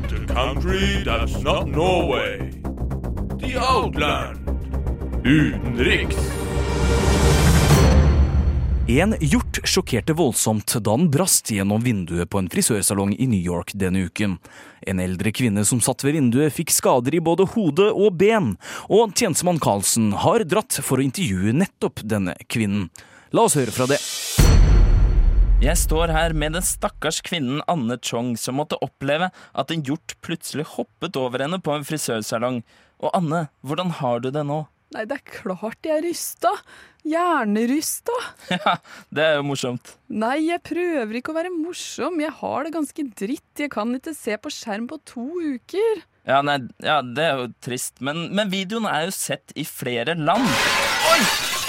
The 0.09 0.25
country 0.33 1.03
that's 1.05 1.37
not 1.43 1.67
Norway. 1.67 2.49
The 3.37 3.57
Outland. 3.57 4.47
Utenriks. 5.25 6.40
En 8.89 9.13
hjort 9.21 9.59
sjokkerte 9.61 10.13
voldsomt 10.17 10.73
da 10.73 10.95
den 10.97 11.05
brast 11.13 11.51
gjennom 11.53 11.83
vinduet 11.85 12.29
på 12.33 12.39
en 12.41 12.47
frisørsalong 12.49 13.11
i 13.13 13.27
New 13.29 13.39
York 13.39 13.75
denne 13.77 14.07
uken. 14.09 14.39
En 14.89 14.99
eldre 14.99 15.29
kvinne 15.29 15.61
som 15.69 15.83
satt 15.85 16.01
ved 16.01 16.17
vinduet 16.17 16.55
fikk 16.55 16.73
skader 16.73 17.13
i 17.13 17.21
både 17.21 17.45
hode 17.53 17.91
og 17.93 18.17
ben, 18.17 18.55
og 18.89 19.13
tjenestemann 19.13 19.61
Carlsen 19.61 20.09
har 20.25 20.47
dratt 20.49 20.79
for 20.81 20.97
å 20.97 21.05
intervjue 21.05 21.53
nettopp 21.61 22.01
denne 22.01 22.33
kvinnen. 22.49 22.89
La 23.31 23.45
oss 23.45 23.59
høre 23.59 23.71
fra 23.75 23.85
det. 23.91 24.01
Jeg 25.61 25.77
står 25.77 26.09
her 26.09 26.33
med 26.33 26.57
den 26.57 26.65
stakkars 26.65 27.21
kvinnen 27.21 27.61
Anne 27.69 27.99
Chong 28.01 28.33
som 28.33 28.57
måtte 28.57 28.81
oppleve 28.81 29.29
at 29.29 29.69
en 29.69 29.85
hjort 29.85 30.17
plutselig 30.25 30.65
hoppet 30.73 31.21
over 31.21 31.45
henne 31.45 31.61
på 31.61 31.77
en 31.77 31.85
frisørsalong. 31.85 32.63
Og 33.05 33.13
Anne, 33.13 33.45
hvordan 33.61 33.93
har 34.01 34.25
du 34.25 34.31
det 34.33 34.47
nå? 34.49 34.63
Nei, 34.91 35.05
det 35.07 35.21
er 35.21 35.27
klart 35.39 35.87
jeg 35.87 36.01
er 36.01 36.03
rysta. 36.03 36.51
Hjernerysta. 37.07 38.15
Ja, 38.51 38.75
det 39.09 39.23
er 39.23 39.37
jo 39.39 39.45
morsomt. 39.47 39.93
Nei, 40.11 40.37
jeg 40.49 40.61
prøver 40.67 41.17
ikke 41.17 41.31
å 41.31 41.37
være 41.37 41.51
morsom. 41.53 42.19
Jeg 42.21 42.33
har 42.41 42.67
det 42.67 42.73
ganske 42.75 43.05
dritt. 43.23 43.51
Jeg 43.57 43.71
kan 43.73 43.93
ikke 43.95 44.13
se 44.17 44.35
på 44.37 44.51
skjerm 44.53 44.89
på 44.91 44.99
to 45.07 45.27
uker. 45.39 46.03
Ja, 46.27 46.41
nei, 46.45 46.59
ja, 46.85 46.99
det 47.01 47.23
er 47.25 47.39
jo 47.39 47.47
trist, 47.65 47.95
men, 48.05 48.27
men 48.37 48.51
videoen 48.51 48.85
er 48.85 49.07
jo 49.07 49.13
sett 49.15 49.55
i 49.57 49.63
flere 49.65 50.13
land. 50.19 50.45
Oi! 51.09 51.21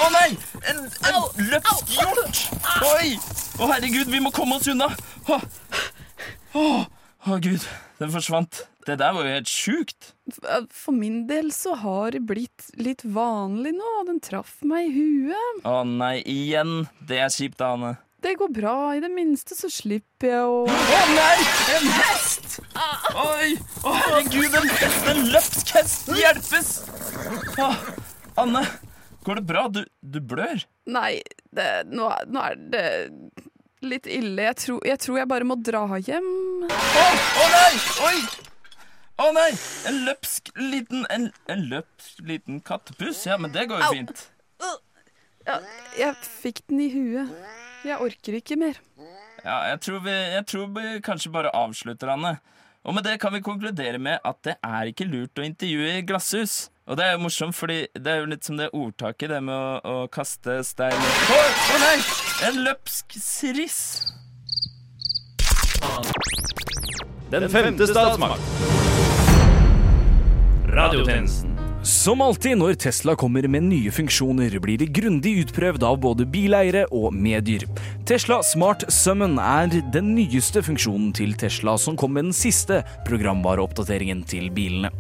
Å 0.03 0.09
nei! 0.13 0.27
En, 0.69 0.83
en 1.09 1.47
løpsk 1.49 1.95
hjort! 1.95 2.43
Oi! 2.91 3.15
Å 3.63 3.71
herregud, 3.71 4.11
vi 4.13 4.21
må 4.21 4.35
komme 4.35 4.59
oss 4.59 4.69
unna! 4.69 4.91
Å, 5.25 5.39
å, 6.59 6.67
å 7.31 7.41
gud, 7.41 7.65
den 8.03 8.13
forsvant. 8.13 8.67
Det 8.87 8.97
der 8.99 9.13
var 9.15 9.27
jo 9.27 9.35
helt 9.37 9.51
sjukt. 9.51 10.13
For 10.75 10.95
min 10.97 11.27
del 11.29 11.53
så 11.55 11.77
har 11.79 12.15
det 12.17 12.25
blitt 12.27 12.71
litt 12.75 13.05
vanlig 13.07 13.77
nå. 13.77 13.91
Den 14.09 14.19
traff 14.23 14.57
meg 14.67 14.89
i 14.91 14.95
huet. 14.97 15.61
Å 15.69 15.83
nei, 15.87 16.17
igjen. 16.27 16.89
Det 17.07 17.21
er 17.23 17.31
kjipt, 17.31 17.63
Ane. 17.63 17.95
Det 18.23 18.35
går 18.39 18.51
bra. 18.55 18.75
I 18.95 19.01
det 19.03 19.11
minste 19.11 19.55
så 19.59 19.71
slipper 19.71 20.29
jeg 20.31 20.43
å 20.47 20.59
Å 20.71 21.01
nei! 21.15 21.39
En 21.77 21.89
hest! 21.97 22.59
Oi! 23.19 23.49
Å 23.83 23.95
herregud, 23.99 24.59
en 24.61 24.69
hest! 24.71 25.09
En 25.11 25.25
løpsk 25.33 25.73
hest! 25.79 26.13
Hjelpes! 26.19 26.71
Å, 27.63 27.71
Anne, 28.43 28.63
går 29.27 29.41
det 29.41 29.47
bra? 29.49 29.67
Du, 29.75 29.83
du 30.03 30.21
blør. 30.23 30.63
Nei, 30.91 31.17
det, 31.55 31.69
nå, 31.91 32.13
nå 32.31 32.47
er 32.47 32.63
det 32.75 32.87
litt 33.83 34.07
ille. 34.07 34.47
Jeg 34.53 34.59
tror, 34.63 34.79
jeg 34.87 35.03
tror 35.03 35.19
jeg 35.23 35.31
bare 35.35 35.49
må 35.51 35.59
dra 35.59 35.83
hjem. 35.99 36.31
Å, 36.71 37.11
å 37.43 37.51
nei! 37.57 37.75
Oi! 38.07 38.17
Å 39.23 39.31
nei! 39.37 39.51
En 39.87 40.01
løpsk 40.07 40.51
liten 40.59 41.05
En, 41.13 41.29
en 41.53 41.67
løpsk 41.71 42.23
liten 42.27 42.63
kattepuss? 42.67 43.25
Ja, 43.29 43.39
men 43.39 43.53
det 43.55 43.69
går 43.71 43.85
jo 43.85 43.91
Au. 43.91 43.99
fint. 43.99 44.29
Ja, 45.43 45.59
jeg 45.99 46.15
fikk 46.23 46.63
den 46.71 46.81
i 46.85 46.89
huet. 46.93 47.31
Jeg 47.83 47.99
orker 47.99 48.37
ikke 48.39 48.57
mer. 48.61 48.79
Ja, 49.43 49.57
jeg 49.73 49.81
tror, 49.83 50.03
vi, 50.05 50.13
jeg 50.15 50.47
tror 50.47 50.69
vi 50.77 51.01
kanskje 51.03 51.33
bare 51.35 51.51
avslutter, 51.59 52.13
Anne. 52.15 52.37
Og 52.87 52.95
med 52.95 53.07
det 53.07 53.17
kan 53.23 53.35
vi 53.35 53.43
konkludere 53.43 53.99
med 53.99 54.23
at 54.27 54.39
det 54.47 54.55
er 54.63 54.91
ikke 54.91 55.07
lurt 55.07 55.39
å 55.39 55.47
intervjue 55.47 55.97
i 55.99 56.05
glasshus. 56.07 56.69
Og 56.87 56.99
det 56.99 57.07
er 57.07 57.13
jo 57.17 57.25
morsomt, 57.25 57.55
fordi 57.55 57.85
det 57.95 58.11
er 58.11 58.23
jo 58.23 58.31
litt 58.31 58.47
som 58.47 58.59
det 58.59 58.71
ordtaket, 58.75 59.31
det 59.31 59.43
med 59.43 59.55
å, 59.55 59.77
å 59.83 60.09
kaste 60.11 60.59
stein 60.67 60.99
Å 60.99 61.43
å 61.43 61.83
nei! 61.83 61.99
En 62.49 62.59
løpsk 62.67 63.19
siriss. 63.23 63.83
Den 67.31 67.47
femte 67.51 67.87
statsmakt. 67.91 68.91
Radiotjenesten. 70.73 71.53
Som 71.83 72.21
alltid 72.23 72.57
når 72.57 72.77
Tesla 72.79 73.13
kommer 73.19 73.45
med 73.51 73.65
nye 73.67 73.91
funksjoner, 73.93 74.55
blir 74.63 74.79
de 74.79 74.87
grundig 74.87 75.33
utprøvd 75.43 75.83
av 75.85 75.97
både 76.01 76.25
bileiere 76.31 76.85
og 76.95 77.11
medier. 77.13 77.65
Tesla 78.09 78.39
Smart 78.47 78.87
Summon 78.87 79.35
er 79.43 79.75
den 79.93 80.13
nyeste 80.15 80.63
funksjonen 80.65 81.11
til 81.19 81.35
Tesla 81.37 81.75
som 81.83 81.99
kom 81.99 82.15
med 82.15 82.29
den 82.29 82.37
siste 82.39 82.81
programvareoppdateringen 83.09 84.23
til 84.31 84.47
bilene. 84.55 84.93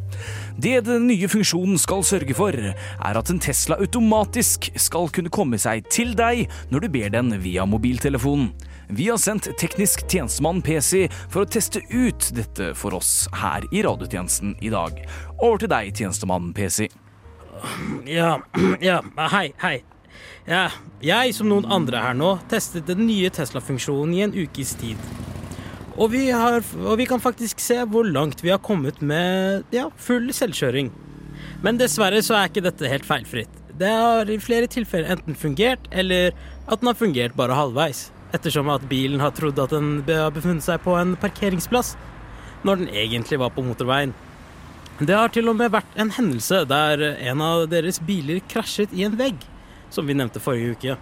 Det 0.58 0.80
den 0.88 1.06
nye 1.06 1.30
funksjonen 1.30 1.78
skal 1.80 2.02
sørge 2.04 2.36
for, 2.36 2.52
er 2.52 3.22
at 3.22 3.32
en 3.32 3.40
Tesla 3.40 3.78
automatisk 3.80 4.72
skal 4.74 5.08
kunne 5.14 5.32
komme 5.32 5.62
seg 5.62 5.86
til 5.88 6.12
deg 6.18 6.48
når 6.74 6.84
du 6.84 6.92
ber 6.98 7.14
den 7.14 7.32
via 7.46 7.64
mobiltelefonen. 7.64 8.50
Vi 8.88 9.08
har 9.08 9.20
sendt 9.20 9.48
teknisk 9.58 10.04
tjenestemann 10.10 10.62
PC 10.64 11.06
for 11.28 11.44
å 11.44 11.48
teste 11.48 11.82
ut 11.90 12.30
dette 12.36 12.72
for 12.78 12.96
oss 12.98 13.28
her 13.42 13.64
i 13.70 13.84
radiotjenesten 13.86 14.56
i 14.60 14.72
dag. 14.72 14.98
Over 15.38 15.62
til 15.62 15.72
deg, 15.72 15.92
tjenestemann 15.96 16.52
PC. 16.56 16.88
Ja, 18.08 18.36
ja, 18.88 19.00
hei, 19.32 19.48
hei. 19.62 19.76
Ja, 20.46 20.66
jeg, 21.02 21.34
som 21.36 21.48
noen 21.50 21.68
andre 21.70 22.00
her 22.02 22.16
nå, 22.18 22.34
testet 22.50 22.88
den 22.90 23.04
nye 23.06 23.30
Tesla-funksjonen 23.32 24.16
i 24.16 24.24
en 24.26 24.34
ukes 24.34 24.74
tid. 24.80 24.98
Og 26.00 26.10
vi, 26.14 26.24
har, 26.32 26.62
og 26.82 26.96
vi 26.98 27.06
kan 27.06 27.20
faktisk 27.22 27.60
se 27.62 27.76
hvor 27.92 28.06
langt 28.08 28.40
vi 28.42 28.50
har 28.50 28.62
kommet 28.64 29.02
med 29.04 29.66
ja, 29.74 29.86
full 30.00 30.30
selvkjøring. 30.34 30.90
Men 31.62 31.78
dessverre 31.78 32.22
så 32.24 32.38
er 32.38 32.50
ikke 32.50 32.64
dette 32.64 32.90
helt 32.90 33.06
feilfritt. 33.06 33.60
Det 33.78 33.90
har 33.90 34.28
i 34.30 34.40
flere 34.42 34.68
tilfeller 34.70 35.14
enten 35.14 35.36
fungert, 35.38 35.86
eller 35.90 36.32
at 36.66 36.80
den 36.80 36.90
har 36.90 36.98
fungert 36.98 37.36
bare 37.38 37.56
halvveis. 37.56 38.08
Ettersom 38.32 38.70
at 38.72 38.84
bilen 38.88 39.20
har 39.20 39.34
trodd 39.36 39.60
at 39.60 39.74
den 39.74 40.00
har 40.08 40.32
befunnet 40.32 40.64
seg 40.64 40.80
på 40.84 40.96
en 40.96 41.14
parkeringsplass, 41.20 41.94
når 42.64 42.82
den 42.82 42.92
egentlig 42.94 43.40
var 43.42 43.52
på 43.52 43.64
motorveien. 43.66 44.14
Det 45.02 45.16
har 45.16 45.32
til 45.34 45.48
og 45.50 45.56
med 45.58 45.72
vært 45.72 45.96
en 45.98 46.12
hendelse 46.14 46.62
der 46.68 47.00
en 47.10 47.40
av 47.42 47.64
deres 47.72 47.98
biler 48.06 48.42
krasjet 48.48 48.92
i 48.94 49.04
en 49.06 49.16
vegg, 49.18 49.40
som 49.90 50.06
vi 50.06 50.16
nevnte 50.16 50.42
forrige 50.42 50.76
uke. 50.76 50.98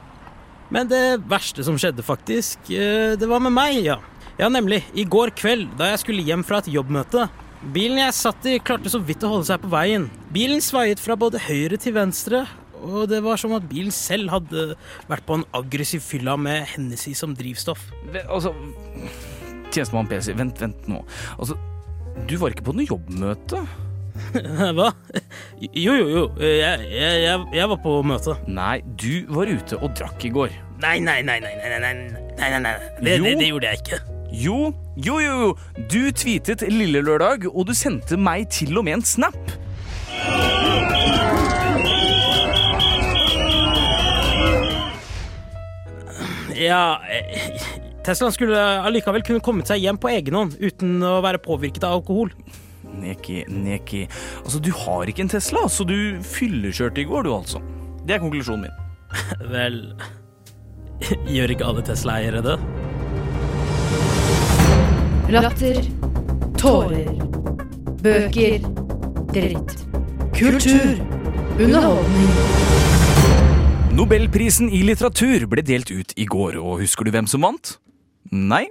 Men 0.71 0.89
det 0.91 1.21
verste 1.29 1.65
som 1.67 1.79
skjedde 1.79 2.07
faktisk, 2.07 2.71
eh, 2.71 3.17
det 3.19 3.29
var 3.29 3.43
med 3.43 3.53
meg, 3.53 3.83
ja. 3.85 3.99
Ja, 4.39 4.49
nemlig. 4.49 4.85
I 4.95 5.05
går 5.05 5.35
kveld, 5.37 5.69
da 5.77 5.91
jeg 5.91 6.01
skulle 6.01 6.25
hjem 6.25 6.45
fra 6.47 6.63
et 6.63 6.71
jobbmøte. 6.71 7.27
Bilen 7.75 7.99
jeg 8.01 8.17
satt 8.17 8.47
i, 8.49 8.59
klarte 8.63 8.89
så 8.89 9.03
vidt 9.05 9.27
å 9.27 9.35
holde 9.35 9.51
seg 9.51 9.61
på 9.61 9.69
veien. 9.69 10.07
Bilen 10.33 10.63
svaiet 10.65 11.03
fra 11.03 11.19
både 11.19 11.43
høyre 11.45 11.77
til 11.77 11.93
venstre, 11.99 12.47
og 12.87 13.09
det 13.11 13.21
var 13.25 13.41
som 13.41 13.55
at 13.57 13.67
bilen 13.71 13.93
selv 13.95 14.33
hadde 14.33 14.71
vært 15.11 15.27
på 15.29 15.39
en 15.39 15.47
aggressiv 15.57 16.03
fylla 16.05 16.37
med 16.41 16.65
Hennessy 16.75 17.15
som 17.19 17.35
drivstoff. 17.37 17.89
Altså, 18.27 18.55
tjenestemann 19.71 20.09
PC, 20.11 20.33
vent, 20.39 20.61
vent 20.63 20.91
nå. 20.91 21.03
Altså, 21.39 21.59
du 22.29 22.37
var 22.41 22.55
ikke 22.55 22.67
på 22.71 22.77
noe 22.77 22.89
jobbmøte? 22.89 23.63
Hva? 24.77 24.91
Jo, 25.61 25.95
jo, 25.95 26.07
jo. 26.11 26.25
Jeg, 26.43 26.87
jeg, 26.91 27.21
jeg, 27.25 27.45
jeg 27.57 27.69
var 27.73 27.81
på 27.85 27.95
møte. 28.07 28.37
Nei, 28.51 28.81
du 29.01 29.27
var 29.33 29.51
ute 29.51 29.79
og 29.81 29.95
drakk 29.99 30.27
i 30.27 30.33
går. 30.35 30.57
Nei, 30.81 30.97
nei, 31.05 31.21
nei, 31.27 31.39
nei, 31.45 31.55
nei, 31.61 31.79
nei, 31.81 31.93
nei, 32.41 32.61
nei. 32.65 32.75
Det, 33.01 33.19
det, 33.23 33.37
det 33.41 33.51
gjorde 33.53 33.73
jeg 33.73 33.85
ikke. 33.85 34.01
Jo, 34.31 34.59
jo, 34.97 35.19
jo, 35.19 35.33
jo. 35.45 35.87
Du 35.91 36.01
tweetet 36.15 36.63
Lille 36.71 37.03
Lørdag, 37.03 37.49
og 37.51 37.67
du 37.71 37.75
sendte 37.75 38.19
meg 38.21 38.49
til 38.55 38.79
og 38.79 38.87
med 38.87 39.01
en 39.01 39.07
snap. 39.07 39.57
Ja 46.57 47.01
eh, 47.11 47.61
Teslaen 48.07 48.35
skulle 48.35 48.59
allikevel 48.87 49.25
kunne 49.27 49.45
kommet 49.45 49.69
seg 49.71 49.83
hjem 49.85 49.99
på 50.01 50.11
egen 50.13 50.37
hånd 50.39 50.57
uten 50.61 51.03
å 51.05 51.19
være 51.25 51.43
påvirket 51.45 51.85
av 51.85 51.99
alkohol. 51.99 52.33
Neki, 53.01 53.45
neki. 53.53 54.07
Altså, 54.43 54.61
du 54.63 54.71
har 54.75 55.11
ikke 55.11 55.27
en 55.27 55.33
Tesla, 55.33 55.67
så 55.71 55.85
du 55.87 55.95
fyllekjørte 56.27 57.05
i 57.05 57.07
går, 57.09 57.29
du 57.29 57.35
altså. 57.35 57.61
Det 58.05 58.17
er 58.17 58.23
konklusjonen 58.25 58.67
min. 58.67 58.81
Vel 59.53 59.83
Gjør 61.31 61.55
ikke 61.55 61.65
alle 61.65 61.83
Tesla-eiere 61.87 62.43
det? 62.45 62.57
Latter. 65.33 65.81
Tårer. 66.61 67.13
Bøker. 68.03 68.67
Dritt. 69.33 69.77
Kultur. 70.37 71.01
Underholdning. 71.61 72.90
Nobelprisen 73.91 74.69
i 74.71 74.85
litteratur 74.87 75.49
ble 75.51 75.65
delt 75.67 75.89
ut 75.91 76.13
i 76.15 76.23
går, 76.31 76.55
og 76.63 76.79
husker 76.79 77.03
du 77.03 77.11
hvem 77.11 77.27
som 77.27 77.43
vant? 77.43 77.73
Nei, 78.31 78.69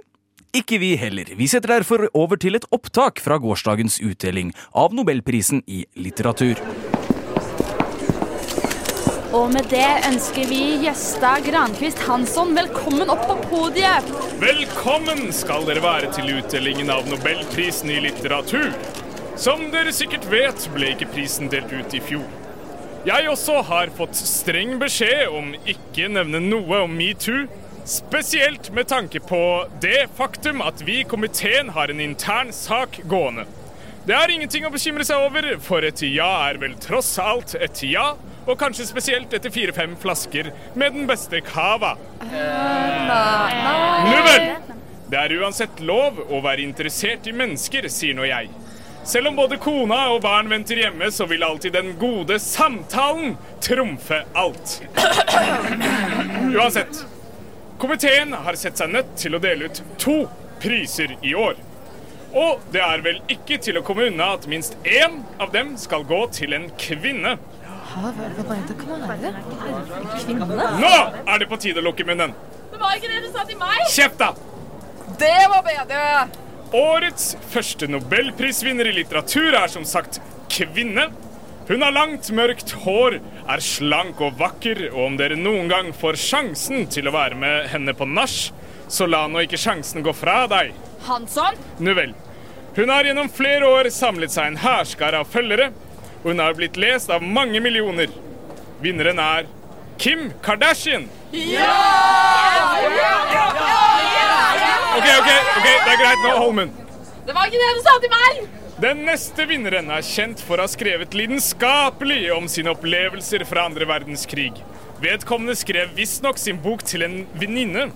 ikke 0.56 0.78
vi 0.80 0.94
heller. 0.96 1.28
Vi 1.36 1.48
setter 1.50 1.74
derfor 1.74 2.06
over 2.16 2.40
til 2.40 2.56
et 2.56 2.64
opptak 2.72 3.20
fra 3.20 3.36
gårsdagens 3.36 3.98
utdeling 4.00 4.54
av 4.72 4.96
Nobelprisen 4.96 5.60
i 5.68 5.82
litteratur. 6.00 6.56
Og 9.36 9.52
med 9.52 9.68
det 9.68 9.90
ønsker 10.08 10.48
vi 10.48 10.62
Gjesta 10.86 11.36
Grankvist 11.44 12.00
Hansson 12.08 12.56
velkommen 12.56 13.12
opp 13.12 13.28
på 13.28 13.36
podiet. 13.52 14.08
Velkommen 14.40 15.28
skal 15.36 15.68
dere 15.68 15.84
være 15.84 16.14
til 16.16 16.32
utdelingen 16.40 16.88
av 16.96 17.04
Nobelprisen 17.12 17.92
i 17.92 18.00
litteratur. 18.08 18.72
Som 19.36 19.68
dere 19.68 19.92
sikkert 19.92 20.24
vet, 20.32 20.70
ble 20.72 20.94
ikke 20.96 21.12
prisen 21.12 21.52
delt 21.52 21.76
ut 21.76 21.92
i 21.92 22.00
fjor. 22.08 22.39
Jeg 23.00 23.30
også 23.30 23.62
har 23.64 23.88
fått 23.96 24.18
streng 24.18 24.74
beskjed 24.80 25.32
om 25.32 25.54
ikke 25.64 26.10
nevne 26.12 26.36
noe 26.44 26.82
om 26.84 26.92
metoo. 26.92 27.46
Spesielt 27.88 28.68
med 28.76 28.90
tanke 28.90 29.22
på 29.24 29.40
det 29.80 30.10
faktum 30.18 30.60
at 30.60 30.82
vi 30.84 30.98
i 31.00 31.06
komiteen 31.08 31.72
har 31.72 31.88
en 31.88 32.02
intern 32.04 32.52
sak 32.52 33.00
gående. 33.08 33.46
Det 34.04 34.12
er 34.16 34.34
ingenting 34.34 34.68
å 34.68 34.72
bekymre 34.74 35.06
seg 35.08 35.16
over, 35.24 35.48
for 35.64 35.84
et 35.88 36.02
ja 36.04 36.28
er 36.50 36.60
vel 36.60 36.76
tross 36.80 37.14
alt 37.24 37.56
et 37.56 37.80
ja. 37.88 38.10
Og 38.44 38.60
kanskje 38.60 38.90
spesielt 38.90 39.32
etter 39.32 39.52
fire-fem 39.54 39.96
flasker 40.00 40.52
med 40.76 40.92
den 40.98 41.08
beste 41.08 41.40
cava. 41.44 41.94
Nu 44.04 44.18
vel! 44.28 44.50
Det 45.10 45.18
er 45.24 45.38
uansett 45.40 45.80
lov 45.82 46.20
å 46.28 46.44
være 46.44 46.68
interessert 46.68 47.24
i 47.26 47.32
mennesker, 47.34 47.88
sier 47.88 48.14
nå 48.14 48.28
jeg. 48.28 48.52
Selv 49.04 49.26
om 49.26 49.36
både 49.36 49.56
kona 49.56 50.02
og 50.12 50.20
barn 50.22 50.50
venter 50.50 50.76
hjemme, 50.76 51.08
så 51.12 51.26
vil 51.26 51.42
alltid 51.42 51.72
den 51.72 51.94
gode 51.98 52.38
samtalen 52.38 53.36
trumfe 53.64 54.22
alt. 54.32 54.82
Uansett. 56.56 57.04
Komiteen 57.80 58.32
har 58.32 58.54
sett 58.60 58.76
seg 58.76 58.92
nødt 58.92 59.16
til 59.16 59.34
å 59.34 59.40
dele 59.40 59.70
ut 59.70 59.82
to 59.98 60.18
priser 60.60 61.16
i 61.24 61.32
år. 61.34 61.56
Og 62.36 62.60
det 62.70 62.82
er 62.84 63.00
vel 63.02 63.22
ikke 63.32 63.56
til 63.64 63.80
å 63.80 63.82
komme 63.82 64.10
unna 64.10 64.34
at 64.36 64.44
minst 64.50 64.76
én 64.84 65.22
av 65.40 65.50
dem 65.54 65.72
skal 65.80 66.04
gå 66.06 66.20
til 66.36 66.52
en 66.54 66.68
kvinne. 66.78 67.38
Nå 70.84 70.92
er 71.26 71.40
det 71.40 71.48
på 71.50 71.58
tide 71.58 71.80
å 71.80 71.86
lukke 71.88 72.06
munnen. 72.06 72.36
Det 72.70 72.78
var 72.78 72.94
ikke 73.00 73.10
det 73.10 73.24
du 73.24 73.32
sa 73.32 73.48
til 73.48 73.58
meg. 73.58 73.80
Kjeft, 73.90 74.20
da! 74.20 74.30
Det 75.18 75.40
var 75.50 75.66
bedre! 75.66 76.04
Årets 76.76 77.32
første 77.50 77.88
nobelprisvinner 77.90 78.86
i 78.86 78.92
litteratur 79.00 79.56
er 79.58 79.66
som 79.72 79.82
sagt 79.88 80.20
kvinne. 80.52 81.08
Hun 81.66 81.82
har 81.82 81.94
langt, 81.94 82.28
mørkt 82.34 82.70
hår, 82.84 83.16
er 83.50 83.62
slank 83.62 84.20
og 84.22 84.38
vakker, 84.38 84.84
og 84.92 85.04
om 85.08 85.16
dere 85.18 85.38
noen 85.38 85.70
gang 85.70 85.90
får 85.94 86.18
sjansen 86.22 86.86
til 86.90 87.10
å 87.10 87.14
være 87.14 87.38
med 87.38 87.68
henne 87.72 87.94
på 87.94 88.06
nach, 88.06 88.38
så 88.90 89.06
la 89.06 89.24
nå 89.30 89.42
ikke 89.46 89.58
sjansen 89.58 90.06
gå 90.06 90.14
fra 90.14 90.44
deg. 90.50 90.72
Hansson? 91.06 91.58
Nu 91.82 91.94
vel. 91.98 92.14
Hun 92.76 92.90
har 92.90 93.06
gjennom 93.06 93.30
flere 93.34 93.66
år 93.66 93.90
samlet 93.94 94.34
seg 94.34 94.52
en 94.52 94.60
hærskare 94.62 95.24
av 95.24 95.30
følgere, 95.30 95.72
og 96.22 96.32
hun 96.32 96.42
har 96.42 96.54
blitt 96.58 96.78
lest 96.78 97.10
av 97.10 97.22
mange 97.22 97.62
millioner. 97.62 98.14
Vinneren 98.82 99.18
er 99.22 99.50
Kim 99.98 100.30
Kardashian. 100.42 101.10
OK, 104.90 105.06
OK, 105.20 105.30
ok, 105.56 105.66
det 105.66 105.92
er 105.92 106.00
greit 106.00 106.24
nå. 106.24 106.32
Hold 106.40 106.56
munn. 106.58 106.72
Det 107.26 107.36
var 107.36 107.46
ikke 107.50 107.60
det 107.62 107.70
du 107.76 107.82
sa 107.84 107.94
til 108.02 108.12
meg. 108.14 108.40
Den 108.80 109.02
neste 109.04 109.44
vinneren 109.44 109.90
er 109.92 110.04
kjent 110.06 110.40
for 110.40 110.56
å 110.56 110.64
ha 110.64 110.70
skrevet 110.72 111.12
lidenskapelig 111.14 112.22
om 112.32 112.46
sine 112.48 112.72
opplevelser 112.72 113.44
fra 113.48 113.66
andre 113.68 113.86
verdenskrig. 113.88 114.54
Vedkommende 115.04 115.54
skrev 115.56 115.92
visstnok 115.96 116.40
sin 116.40 116.58
bok 116.64 116.82
til 116.88 117.04
en 117.04 117.20
venninne. 117.40 117.90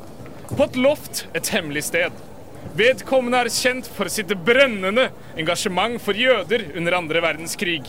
På 0.52 0.66
et 0.68 0.76
loft 0.76 1.24
et 1.37 1.50
hemmelig 1.57 1.87
sted. 1.88 2.14
Vedkommende 2.76 3.42
er 3.44 3.52
kjent 3.52 3.88
for 3.96 4.12
sitt 4.12 4.30
brennende 4.46 5.11
engasjement 5.40 5.98
for 6.04 6.16
jøder 6.16 6.68
under 6.76 6.98
andre 7.00 7.22
verdenskrig. 7.24 7.85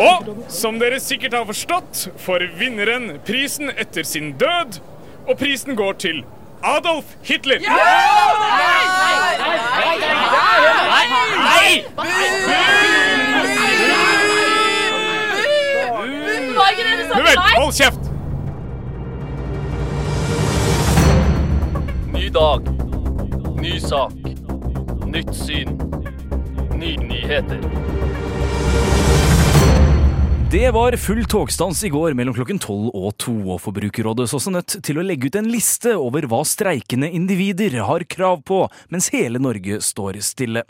Og 0.00 0.30
som 0.50 0.78
dere 0.80 1.00
sikkert 1.02 1.36
har 1.36 1.48
forstått, 1.48 2.06
får 2.24 2.46
vinneren 2.60 3.18
prisen 3.26 3.72
etter 3.76 4.06
sin 4.06 4.32
død. 4.40 4.80
Og 5.30 5.36
prisen 5.38 5.76
går 5.76 5.92
til 5.92 6.24
Adolf 6.62 7.04
Hitler. 7.22 7.54
Ja! 7.60 7.68
Nei! 7.68 7.76
Nei! 9.38 9.96
Nei! 10.00 11.06
Nei! 11.46 11.84
Nei! 11.96 12.60
vel, 17.22 17.38
hold 17.56 17.72
kjeft! 17.72 18.10
Ny 22.12 22.28
dag. 22.34 22.60
Ny 23.62 23.78
sak. 23.80 24.12
Nytt 25.06 25.34
syn. 25.34 25.78
Nye 26.74 26.96
nyheter. 26.96 27.62
Det 30.50 30.70
var 30.70 30.96
full 30.96 31.24
togstans 31.24 31.84
i 31.84 31.88
går 31.88 32.16
mellom 32.18 32.34
klokken 32.34 32.58
tolv 32.58 32.88
og 32.90 33.12
to, 33.22 33.30
og 33.54 33.60
Forbrukerrådet 33.62 34.24
så 34.32 34.40
seg 34.42 34.56
nødt 34.56 34.74
til 34.82 34.98
å 34.98 35.04
legge 35.06 35.30
ut 35.30 35.36
en 35.38 35.46
liste 35.46 35.92
over 35.94 36.26
hva 36.26 36.40
streikende 36.42 37.06
individer 37.06 37.76
har 37.86 38.02
krav 38.10 38.42
på, 38.50 38.64
mens 38.90 39.12
hele 39.14 39.38
Norge 39.38 39.78
står 39.86 40.18
stille. 40.26 40.64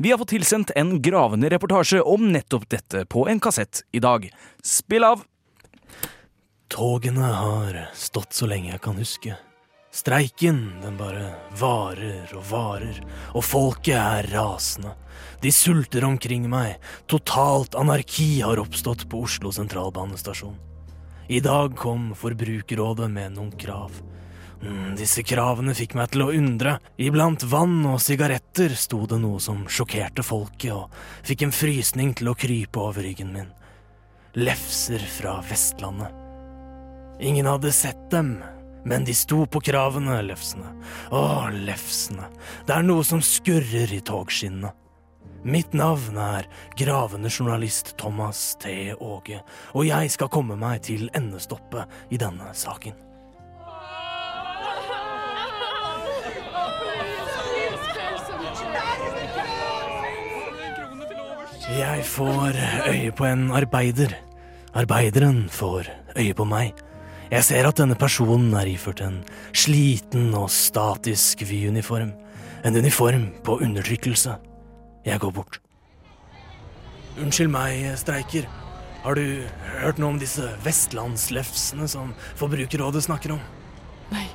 Vi 0.00 0.08
har 0.08 0.22
fått 0.22 0.32
tilsendt 0.32 0.72
en 0.72 0.94
gravende 1.04 1.50
reportasje 1.52 2.00
om 2.00 2.30
nettopp 2.32 2.64
dette 2.72 3.04
på 3.12 3.26
en 3.28 3.42
kassett 3.44 3.82
i 3.92 4.00
dag. 4.00 4.24
Spill 4.64 5.04
av! 5.04 5.26
Togene 6.72 7.28
har 7.36 7.82
stått 7.92 8.32
så 8.32 8.48
lenge 8.48 8.72
jeg 8.72 8.86
kan 8.88 8.96
huske. 8.96 9.36
Streiken, 9.96 10.58
den 10.82 10.98
bare 11.00 11.30
varer 11.56 12.28
og 12.36 12.42
varer, 12.50 12.98
og 13.32 13.44
folket 13.48 13.96
er 13.96 14.26
rasende. 14.28 14.90
De 15.40 15.48
sulter 15.52 16.04
omkring 16.04 16.44
meg. 16.52 16.74
Totalt 17.08 17.78
anarki 17.80 18.42
har 18.44 18.60
oppstått 18.60 19.06
på 19.08 19.22
Oslo 19.24 19.52
sentralbanestasjon. 19.56 20.58
I 21.32 21.40
dag 21.40 21.72
kom 21.80 22.10
Forbrukerrådet 22.14 23.08
med 23.10 23.38
noen 23.38 23.54
krav. 23.56 23.94
Mm, 24.60 24.98
disse 25.00 25.24
kravene 25.24 25.72
fikk 25.76 25.96
meg 25.96 26.12
til 26.12 26.26
å 26.26 26.28
undre. 26.34 26.76
Iblant 27.00 27.46
vann 27.48 27.78
og 27.88 27.96
sigaretter 28.04 28.76
sto 28.76 29.00
det 29.08 29.20
noe 29.22 29.40
som 29.40 29.64
sjokkerte 29.64 30.24
folket, 30.26 30.76
og 30.76 31.24
fikk 31.24 31.46
en 31.46 31.56
frysning 31.56 32.12
til 32.20 32.28
å 32.28 32.36
krype 32.36 32.84
over 32.84 33.00
ryggen 33.06 33.32
min. 33.32 33.48
Lefser 34.36 35.00
fra 35.16 35.38
Vestlandet. 35.48 36.12
Ingen 37.24 37.48
hadde 37.48 37.72
sett 37.72 38.10
dem, 38.12 38.36
men 38.86 39.04
de 39.04 39.14
sto 39.14 39.42
på 39.50 39.60
kravene, 39.66 40.20
lefsene. 40.22 40.70
Å, 41.10 41.50
lefsene. 41.50 42.28
Det 42.66 42.76
er 42.76 42.86
noe 42.86 43.04
som 43.06 43.22
skurrer 43.24 43.90
i 43.92 44.02
togskinnene. 44.06 44.70
Mitt 45.46 45.74
navn 45.78 46.16
er 46.18 46.46
gravende 46.78 47.30
journalist 47.30 47.92
Thomas 48.00 48.56
T. 48.62 48.94
Åge, 48.94 49.42
og 49.74 49.86
jeg 49.86 50.10
skal 50.14 50.30
komme 50.32 50.56
meg 50.58 50.82
til 50.86 51.10
endestoppet 51.14 52.14
i 52.14 52.18
denne 52.18 52.50
saken. 52.54 52.96
Jeg 61.76 62.04
får 62.06 62.58
øye 62.88 63.12
på 63.12 63.26
en 63.26 63.48
arbeider. 63.50 64.14
Arbeideren 64.74 65.48
får 65.50 65.90
øye 66.18 66.34
på 66.34 66.46
meg. 66.46 66.85
Jeg 67.26 67.42
ser 67.42 67.66
at 67.66 67.80
denne 67.80 67.96
personen 67.98 68.52
er 68.54 68.68
iført 68.70 69.00
en 69.02 69.16
sliten 69.50 70.28
og 70.38 70.46
statisk 70.54 71.42
Vy-uniform. 71.48 72.12
En 72.62 72.78
uniform 72.78 73.32
på 73.42 73.56
undertrykkelse. 73.66 74.36
Jeg 75.06 75.22
går 75.22 75.32
bort. 75.34 75.58
Unnskyld 77.18 77.50
meg, 77.50 77.82
streiker. 77.98 78.46
Har 79.02 79.18
du 79.18 79.42
hørt 79.80 79.98
noe 79.98 80.14
om 80.14 80.22
disse 80.22 80.46
vestlandslefsene 80.62 81.88
som 81.90 82.14
Forbrukerrådet 82.38 83.04
snakker 83.08 83.34
om? 83.34 83.42
Nei, 84.14 84.26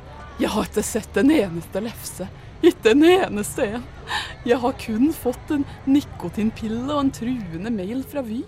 Jeg 0.41 0.49
har 0.49 0.65
ikke 0.65 0.83
sett 0.83 1.17
en 1.21 1.31
eneste 1.31 1.79
lefse. 1.83 2.27
Ikke 2.65 2.91
en 2.91 3.03
eneste 3.05 3.65
en. 3.77 3.83
Jeg 4.45 4.57
har 4.59 4.77
kun 4.83 5.11
fått 5.13 5.51
en 5.53 5.63
nikotinpille 5.85 6.89
og 6.89 7.05
en 7.05 7.11
truende 7.13 7.71
mail 7.71 8.03
fra 8.03 8.23
Vy. 8.25 8.43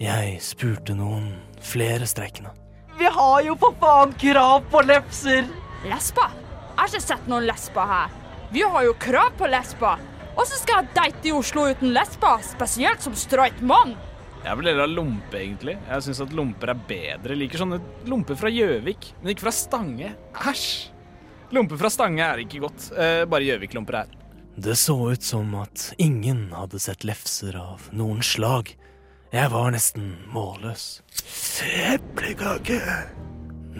Jeg 0.00 0.36
spurte 0.44 0.94
noen 0.94 1.32
flere 1.64 2.06
streikende. 2.06 2.52
Vi 3.00 3.06
har 3.06 3.42
jo 3.46 3.54
for 3.56 3.72
faen 3.80 4.10
krav 4.20 4.66
på 4.68 4.80
lefser! 4.84 5.46
Lesber? 5.88 6.34
Jeg 6.34 6.76
har 6.76 6.90
ikke 6.90 7.00
sett 7.00 7.30
noen 7.32 7.46
lesber 7.48 7.86
her. 7.88 8.10
Vi 8.52 8.60
har 8.60 8.84
jo 8.84 8.92
krav 9.00 9.30
på 9.38 9.48
lesber. 9.48 10.02
Og 10.34 10.42
så 10.44 10.58
skal 10.60 10.82
jeg 10.82 10.90
date 10.98 11.30
i 11.30 11.32
Oslo 11.32 11.64
uten 11.70 11.94
lesber, 11.96 12.42
spesielt 12.44 13.00
som 13.00 13.16
straight 13.16 13.62
mann. 13.64 13.94
Jeg 14.44 14.52
vil 14.58 14.68
heller 14.68 14.84
ha 14.84 14.90
lompe, 14.92 15.38
egentlig. 15.40 15.78
Jeg 15.88 16.04
syns 16.04 16.20
at 16.26 16.36
lomper 16.36 16.74
er 16.74 16.82
bedre. 16.90 17.32
Jeg 17.32 17.40
liker 17.46 17.62
sånne 17.64 17.80
lomper 18.12 18.36
fra 18.42 18.52
Gjøvik, 18.52 19.08
men 19.22 19.32
ikke 19.32 19.46
fra 19.46 19.54
Stange. 19.62 20.12
Æsj! 20.52 20.68
Lomper 21.56 21.80
fra 21.80 21.94
Stange 21.96 22.26
er 22.26 22.44
ikke 22.44 22.60
godt. 22.66 22.90
Eh, 22.92 23.22
bare 23.32 23.48
Gjøvik-lomper 23.48 24.02
er. 24.02 24.12
Det 24.60 24.76
så 24.76 24.98
ut 25.14 25.24
som 25.24 25.56
at 25.56 25.94
ingen 25.96 26.50
hadde 26.52 26.84
sett 26.84 27.08
lefser 27.08 27.56
av 27.64 27.88
noen 27.96 28.20
slag. 28.20 28.74
Jeg 29.30 29.46
var 29.52 29.68
nesten 29.70 30.16
målløs. 30.34 31.02
Eplekake! 31.62 32.80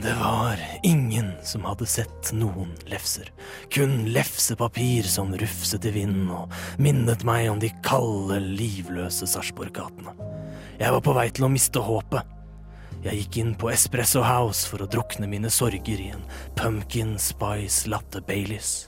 Det 0.01 0.13
var 0.21 0.61
ingen 0.87 1.33
som 1.43 1.65
hadde 1.67 1.89
sett 1.91 2.31
noen 2.33 2.71
lefser. 2.87 3.33
Kun 3.75 4.05
lefsepapir 4.15 5.09
som 5.11 5.35
rufset 5.35 5.89
i 5.91 5.93
vinden 5.97 6.31
og 6.31 6.55
minnet 6.79 7.27
meg 7.27 7.49
om 7.51 7.59
de 7.59 7.73
kalde, 7.83 8.39
livløse 8.39 9.27
Sarpsborg-gatene. 9.27 10.15
Jeg 10.79 10.95
var 10.95 11.03
på 11.03 11.17
vei 11.19 11.27
til 11.35 11.49
å 11.49 11.53
miste 11.53 11.83
håpet. 11.83 12.31
Jeg 13.03 13.25
gikk 13.25 13.41
inn 13.43 13.53
på 13.59 13.73
Espresso 13.75 14.23
House 14.23 14.71
for 14.71 14.85
å 14.85 14.89
drukne 14.93 15.27
mine 15.27 15.51
sorger 15.51 15.99
i 15.99 16.13
en 16.15 16.23
pumpkin 16.55 17.17
spice 17.19 17.91
latte 17.91 18.23
Baileys. 18.23 18.87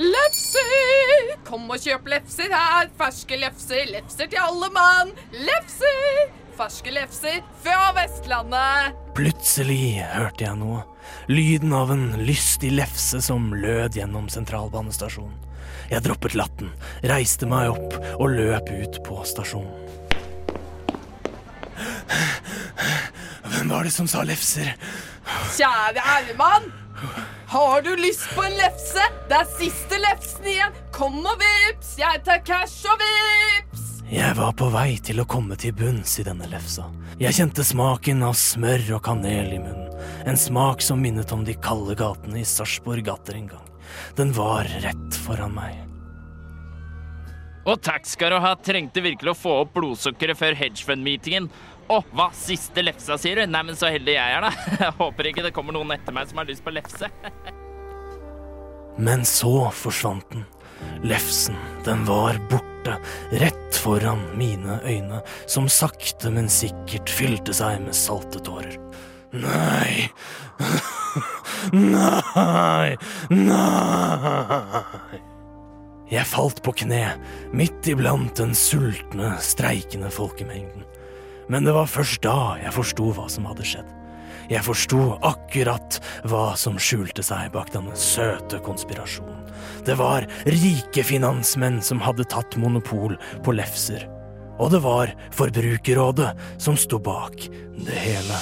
Lefser! 0.00 1.37
Kom 1.46 1.70
og 1.70 1.78
kjøp 1.80 2.08
lefser 2.10 2.52
her. 2.52 2.90
Ferske 2.98 3.38
lefser, 3.40 3.86
lefser 3.92 4.30
til 4.30 4.42
alle 4.42 4.70
mann. 4.74 5.14
Lefser! 5.32 6.28
Ferske 6.58 6.90
lefser 6.90 7.42
fra 7.62 7.92
Vestlandet. 7.94 8.96
Plutselig 9.14 10.02
hørte 10.10 10.44
jeg 10.48 10.58
noe. 10.58 10.82
Lyden 11.30 11.72
av 11.76 11.92
en 11.94 12.08
lystig 12.26 12.72
lefse 12.74 13.20
som 13.22 13.52
lød 13.54 13.94
gjennom 14.00 14.26
sentralbanestasjonen. 14.32 15.36
Jeg 15.88 16.04
droppet 16.04 16.34
latten, 16.36 16.72
reiste 17.06 17.46
meg 17.48 17.70
opp 17.72 17.94
og 18.18 18.34
løp 18.34 18.68
ut 18.68 18.98
på 19.06 19.22
stasjonen. 19.28 19.86
Hvem 23.48 23.70
var 23.70 23.86
det 23.86 23.94
som 23.94 24.10
sa 24.10 24.24
lefser? 24.26 24.74
Kjære 25.56 26.02
herremann. 26.04 26.68
Har 27.48 27.82
du 27.82 27.94
lyst 27.96 28.26
på 28.34 28.44
en 28.44 28.58
lefse? 28.58 29.06
Det 29.30 29.38
er 29.38 29.56
siste 29.56 30.02
lefsen 30.02 30.50
igjen. 30.52 30.76
Kom 30.98 31.20
og 31.22 31.38
vips. 31.38 31.92
Jeg 32.00 32.22
tar 32.26 32.40
cash 32.42 32.88
og 32.90 32.98
vips. 32.98 33.84
Jeg 34.10 34.34
var 34.34 34.54
på 34.58 34.66
vei 34.72 34.96
til 35.04 35.20
å 35.22 35.26
komme 35.28 35.54
til 35.60 35.74
bunns 35.76 36.16
i 36.18 36.24
denne 36.26 36.48
lefsa. 36.50 36.88
Jeg 37.20 37.36
kjente 37.36 37.62
smaken 37.66 38.24
av 38.26 38.34
smør 38.38 38.96
og 38.96 39.04
kanel 39.06 39.52
i 39.54 39.60
munnen. 39.62 39.92
En 40.26 40.38
smak 40.38 40.82
som 40.82 40.98
minnet 41.02 41.30
om 41.34 41.44
de 41.46 41.54
kalde 41.62 41.94
gatene 41.98 42.40
i 42.40 42.46
Sarpsborg 42.46 43.06
gater 43.06 43.38
en 43.38 43.46
gang. 43.52 43.68
Den 44.18 44.34
var 44.34 44.66
rett 44.82 45.20
foran 45.22 45.54
meg. 45.54 45.78
Og 47.68 47.78
takk 47.84 48.08
skal 48.08 48.34
du 48.34 48.40
ha. 48.42 48.56
Trengte 48.58 49.04
virkelig 49.04 49.36
å 49.36 49.38
få 49.38 49.54
opp 49.62 49.74
blodsukkeret 49.76 50.40
før 50.40 50.58
hedgefund-meetingen. 50.58 51.46
Å, 51.92 52.02
hva? 52.10 52.30
Siste 52.34 52.82
lefsa, 52.82 53.20
sier 53.20 53.38
du? 53.38 53.46
Nei, 53.46 53.62
men 53.70 53.78
så 53.78 53.92
heldig 53.92 54.18
jeg 54.18 54.38
er, 54.40 54.48
da. 54.48 54.50
Jeg 54.88 54.98
håper 54.98 55.30
ikke 55.30 55.46
det 55.46 55.54
kommer 55.56 55.78
noen 55.78 55.94
etter 55.94 56.16
meg 56.16 56.26
som 56.30 56.42
har 56.42 56.50
lyst 56.50 56.66
på 56.66 56.74
lefse. 56.74 57.12
Men 58.98 59.22
så 59.22 59.68
forsvant 59.70 60.26
den. 60.32 60.40
Lefsen, 61.02 61.56
den 61.86 62.04
var 62.08 62.38
borte, 62.50 62.98
rett 63.30 63.78
foran 63.78 64.20
mine 64.38 64.80
øyne, 64.84 65.22
som 65.46 65.68
sakte, 65.70 66.30
men 66.34 66.48
sikkert 66.50 67.10
fylte 67.10 67.54
seg 67.54 67.80
med 67.84 67.96
salte 67.96 68.42
tårer. 68.44 68.78
Nei, 69.32 70.08
nei, 71.72 72.96
nei. 73.28 75.20
Jeg 76.08 76.24
falt 76.24 76.62
på 76.64 76.72
kne, 76.80 77.02
midt 77.52 77.90
iblant 77.92 78.32
den 78.40 78.54
sultne, 78.56 79.34
streikende 79.44 80.08
folkemengden. 80.08 80.86
Men 81.52 81.68
det 81.68 81.76
var 81.76 81.88
først 81.88 82.22
da 82.24 82.56
jeg 82.62 82.72
forsto 82.76 83.12
hva 83.16 83.28
som 83.32 83.44
hadde 83.48 83.68
skjedd. 83.68 83.97
Jeg 84.48 84.64
forsto 84.64 85.00
akkurat 85.28 85.98
hva 86.28 86.54
som 86.56 86.78
skjulte 86.80 87.24
seg 87.26 87.50
bak 87.52 87.72
den 87.74 87.90
søte 87.98 88.60
konspirasjonen. 88.64 89.44
Det 89.84 89.98
var 90.00 90.24
rike 90.48 91.04
finansmenn 91.04 91.82
som 91.84 92.00
hadde 92.04 92.28
tatt 92.32 92.56
monopol 92.60 93.18
på 93.44 93.56
lefser. 93.56 94.06
Og 94.58 94.72
det 94.72 94.80
var 94.82 95.12
Forbrukerrådet 95.36 96.32
som 96.58 96.80
sto 96.80 96.98
bak 97.02 97.44
det 97.84 98.00
hele. 98.08 98.40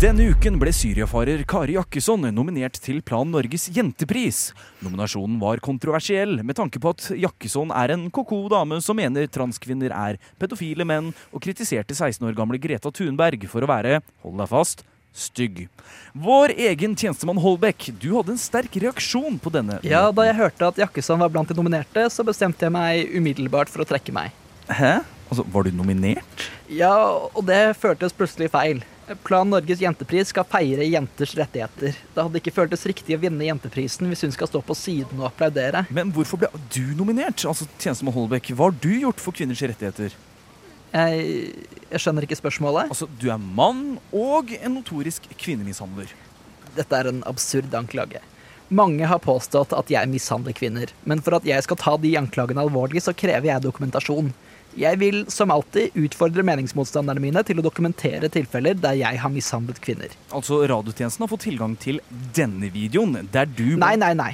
Denne 0.00 0.30
uken 0.32 0.54
ble 0.56 0.70
syriafarer 0.72 1.42
Kari 1.44 1.74
Jakkesson 1.74 2.22
nominert 2.32 2.78
til 2.80 3.02
Plan 3.04 3.28
Norges 3.28 3.66
jentepris. 3.68 4.38
Nominasjonen 4.80 5.34
var 5.42 5.60
kontroversiell 5.60 6.38
med 6.40 6.56
tanke 6.56 6.80
på 6.80 6.94
at 6.94 7.10
Jakkesson 7.20 7.68
er 7.76 7.92
en 7.92 8.06
ko-ko 8.08 8.38
dame 8.48 8.78
som 8.80 8.96
mener 8.96 9.28
transkvinner 9.28 9.92
er 9.92 10.16
pedofile 10.40 10.86
menn, 10.88 11.10
og 11.36 11.42
kritiserte 11.44 11.92
16 11.92 12.24
år 12.30 12.38
gamle 12.38 12.56
Greta 12.56 12.88
Thunberg 12.88 13.44
for 13.52 13.60
å 13.60 13.68
være, 13.68 13.98
hold 14.24 14.40
deg 14.40 14.48
fast, 14.48 14.80
stygg. 15.12 15.66
Vår 16.16 16.54
egen 16.56 16.94
tjenestemann 16.96 17.42
Holbæk, 17.44 17.90
du 18.00 18.14
hadde 18.14 18.32
en 18.38 18.40
sterk 18.40 18.78
reaksjon 18.80 19.36
på 19.36 19.52
denne. 19.52 19.82
Ja, 19.84 20.06
da 20.16 20.24
jeg 20.30 20.38
hørte 20.38 20.70
at 20.70 20.80
Jakkesson 20.80 21.20
var 21.20 21.34
blant 21.34 21.52
de 21.52 21.58
nominerte, 21.58 22.06
så 22.08 22.24
bestemte 22.24 22.64
jeg 22.64 22.72
meg 22.72 23.12
umiddelbart 23.20 23.68
for 23.68 23.84
å 23.84 23.90
trekke 23.92 24.16
meg. 24.16 24.32
Hæ? 24.64 25.02
Altså, 25.28 25.44
Var 25.44 25.68
du 25.68 25.76
nominert? 25.76 26.48
Ja, 26.72 26.96
og 27.36 27.44
det 27.52 27.76
føltes 27.76 28.16
plutselig 28.16 28.48
feil. 28.56 28.80
Plan 29.24 29.48
Norges 29.50 29.80
jentepris 29.82 30.30
skal 30.30 30.46
feire 30.46 30.86
jenters 30.86 31.34
rettigheter. 31.38 31.96
Det 32.14 32.22
hadde 32.22 32.40
ikke 32.40 32.54
føltes 32.54 32.86
riktig 32.86 33.16
å 33.16 33.20
vinne 33.22 33.48
jenteprisen 33.48 34.08
hvis 34.10 34.24
hun 34.26 34.34
skal 34.34 34.50
stå 34.50 34.62
på 34.62 34.76
siden 34.78 35.18
og 35.18 35.30
applaudere. 35.30 35.84
Men 35.90 36.12
hvorfor 36.14 36.42
ble 36.42 36.50
du 36.74 36.94
nominert? 36.98 37.42
Altså, 37.48 37.66
tjenestemann 37.80 38.14
Holbæk, 38.14 38.52
hva 38.54 38.68
har 38.68 38.76
du 38.82 38.90
gjort 38.94 39.22
for 39.22 39.36
kvinners 39.36 39.62
rettigheter? 39.64 40.14
Jeg, 40.90 41.54
jeg 41.90 42.02
skjønner 42.02 42.26
ikke 42.26 42.38
spørsmålet. 42.38 42.90
Altså, 42.90 43.08
Du 43.20 43.28
er 43.30 43.38
mann 43.38 43.98
og 44.10 44.50
en 44.58 44.76
notorisk 44.78 45.26
kvinnemishandler. 45.38 46.10
Dette 46.76 46.98
er 46.98 47.10
en 47.10 47.24
absurd 47.30 47.74
anklage. 47.74 48.22
Mange 48.70 49.06
har 49.10 49.18
påstått 49.18 49.72
at 49.74 49.88
jeg 49.90 50.06
mishandler 50.06 50.54
kvinner, 50.54 50.92
men 51.02 51.18
for 51.26 51.40
at 51.40 51.46
jeg 51.46 51.62
skal 51.66 51.78
ta 51.78 51.96
de 51.98 52.12
anklagene 52.20 52.62
alvorlig, 52.62 53.02
så 53.02 53.14
krever 53.18 53.50
jeg 53.50 53.64
dokumentasjon. 53.64 54.30
Jeg 54.78 55.00
vil 55.00 55.24
som 55.32 55.50
alltid 55.50 55.96
utfordre 55.98 56.44
meningsmotstanderne 56.46 57.22
mine 57.22 57.42
til 57.46 57.58
å 57.58 57.64
dokumentere 57.64 58.30
tilfeller 58.30 58.76
der 58.78 58.98
jeg 59.00 59.18
har 59.22 59.32
mishandlet 59.32 59.80
kvinner. 59.82 60.12
Altså, 60.30 60.60
Radiotjenesten 60.70 61.24
har 61.24 61.32
fått 61.32 61.46
tilgang 61.48 61.74
til 61.80 61.98
denne 62.36 62.70
videoen, 62.70 63.16
der 63.32 63.50
du 63.50 63.74
Nei, 63.80 63.96
nei, 63.98 64.12
nei. 64.14 64.32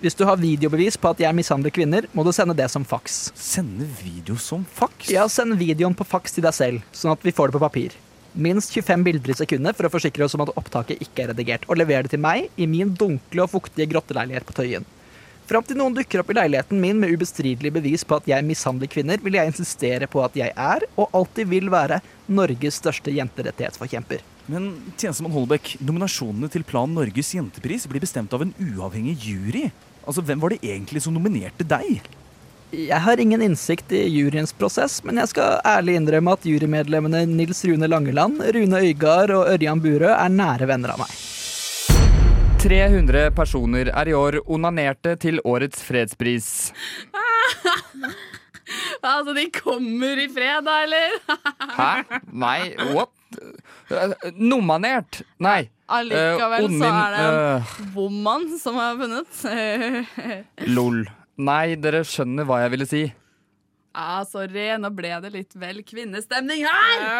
Hvis 0.00 0.16
du 0.18 0.24
har 0.28 0.40
videobevis 0.40 0.96
på 1.00 1.12
at 1.14 1.20
jeg 1.22 1.36
mishandler 1.36 1.72
kvinner, 1.72 2.08
må 2.12 2.24
du 2.26 2.32
sende 2.34 2.56
det 2.56 2.66
som 2.72 2.84
faks. 2.84 3.30
Sende 3.38 3.86
video 4.00 4.36
som 4.40 4.64
faks? 4.64 5.08
Ja, 5.12 5.28
send 5.32 5.56
videoen 5.60 5.96
på 5.96 6.04
faks 6.04 6.36
til 6.36 6.44
deg 6.44 6.56
selv, 6.56 6.82
sånn 6.92 7.14
at 7.14 7.24
vi 7.24 7.32
får 7.32 7.48
det 7.48 7.56
på 7.56 7.62
papir. 7.62 7.94
Minst 8.34 8.74
25 8.74 9.04
bilder 9.06 9.30
i 9.30 9.38
sekundet 9.38 9.78
for 9.78 9.86
å 9.86 9.92
forsikre 9.94 10.26
oss 10.26 10.34
om 10.36 10.42
at 10.44 10.52
opptaket 10.58 11.00
ikke 11.04 11.24
er 11.24 11.30
redigert, 11.32 11.68
og 11.70 11.78
lever 11.78 12.04
det 12.04 12.16
til 12.16 12.24
meg 12.24 12.50
i 12.60 12.66
min 12.68 12.90
dunkle 12.98 13.46
og 13.46 13.52
fuktige 13.52 13.88
grotteleilighet 13.92 14.48
på 14.48 14.56
Tøyen. 14.58 14.88
Fram 15.44 15.64
til 15.68 15.76
noen 15.76 15.92
dukker 15.92 16.22
opp 16.22 16.30
i 16.32 16.36
leiligheten 16.38 16.78
min 16.80 16.96
med 16.96 17.12
ubestridelig 17.12 17.74
bevis 17.74 18.04
på 18.08 18.16
at 18.16 18.28
jeg 18.30 18.44
mishandler 18.48 18.88
kvinner, 18.88 19.20
vil 19.20 19.36
jeg 19.36 19.50
insistere 19.50 20.08
på 20.08 20.22
at 20.24 20.36
jeg 20.40 20.54
er, 20.56 20.86
og 20.96 21.12
alltid 21.12 21.50
vil 21.50 21.68
være, 21.72 22.00
Norges 22.32 22.78
største 22.80 23.12
jenterettighetsforkjemper. 23.12 24.22
Men 24.48 24.70
tjenestemann 24.96 25.34
Holbæk, 25.36 25.74
nominasjonene 25.84 26.48
til 26.52 26.64
Plan 26.64 26.96
Norges 26.96 27.34
jentepris 27.36 27.84
blir 27.90 28.00
bestemt 28.00 28.32
av 28.32 28.44
en 28.44 28.54
uavhengig 28.56 29.18
jury. 29.20 29.66
Altså, 30.06 30.24
Hvem 30.24 30.40
var 30.40 30.54
det 30.54 30.62
egentlig 30.64 31.04
som 31.04 31.16
nominerte 31.16 31.68
deg? 31.68 32.08
Jeg 32.74 33.04
har 33.04 33.20
ingen 33.20 33.44
innsikt 33.44 33.92
i 33.94 34.00
juryens 34.08 34.56
prosess, 34.56 34.98
men 35.04 35.20
jeg 35.20 35.34
skal 35.34 35.60
ærlig 35.68 35.98
innrømme 36.00 36.32
at 36.34 36.48
jurymedlemmene 36.48 37.26
Nils 37.28 37.60
Rune 37.68 37.88
Langeland, 37.92 38.40
Rune 38.56 38.80
Øygard 38.80 39.36
og 39.36 39.52
Ørjan 39.52 39.84
Burøe 39.84 40.16
er 40.16 40.32
nære 40.40 40.72
venner 40.72 40.96
av 40.96 41.04
meg. 41.04 41.12
300 42.64 43.28
personer 43.36 43.90
er 43.92 44.08
i 44.08 44.14
år 44.16 44.38
onanerte 44.48 45.12
til 45.20 45.36
årets 45.44 45.82
fredspris. 45.84 46.46
altså, 49.10 49.34
de 49.36 49.44
kommer 49.52 50.22
i 50.22 50.30
fred, 50.32 50.64
da, 50.64 50.78
eller? 50.86 51.18
Hæ? 51.78 51.90
Nei, 52.32 52.72
what? 52.94 53.12
Nomanert? 54.40 55.20
Nei. 55.44 55.66
Allikevel 55.92 56.70
uh, 56.70 56.78
så 56.80 56.88
er 56.88 57.18
det 57.18 57.26
en 57.28 57.92
woman 57.98 58.48
som 58.62 58.80
er 58.80 58.96
funnet. 59.02 59.42
eh, 59.52 60.64
Lol. 60.78 61.02
Nei, 61.36 61.74
dere 61.76 62.00
skjønner 62.08 62.48
hva 62.48 62.62
jeg 62.62 62.72
ville 62.78 62.88
si. 62.88 63.04
Ah, 63.94 64.24
sorry, 64.26 64.72
nå 64.82 64.88
ble 64.90 65.12
det 65.22 65.30
litt 65.30 65.52
vel 65.54 65.78
kvinnestemning 65.86 66.64
her! 66.66 67.04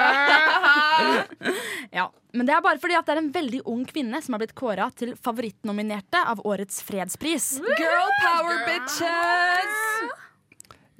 Ja, 1.95 2.09
Men 2.35 2.49
det 2.49 2.55
er 2.57 2.63
bare 2.65 2.81
fordi 2.83 2.97
at 2.99 3.07
det 3.07 3.15
er 3.15 3.21
en 3.21 3.29
veldig 3.35 3.61
ung 3.71 3.85
kvinne 3.87 4.19
som 4.25 4.35
har 4.35 4.41
blitt 4.43 4.57
kåra 4.59 4.89
til 4.99 5.13
favorittnominerte 5.23 6.19
av 6.27 6.41
årets 6.43 6.81
fredspris. 6.83 7.53
Girl 7.79 8.11
power, 8.25 8.65
bitches! 8.67 10.13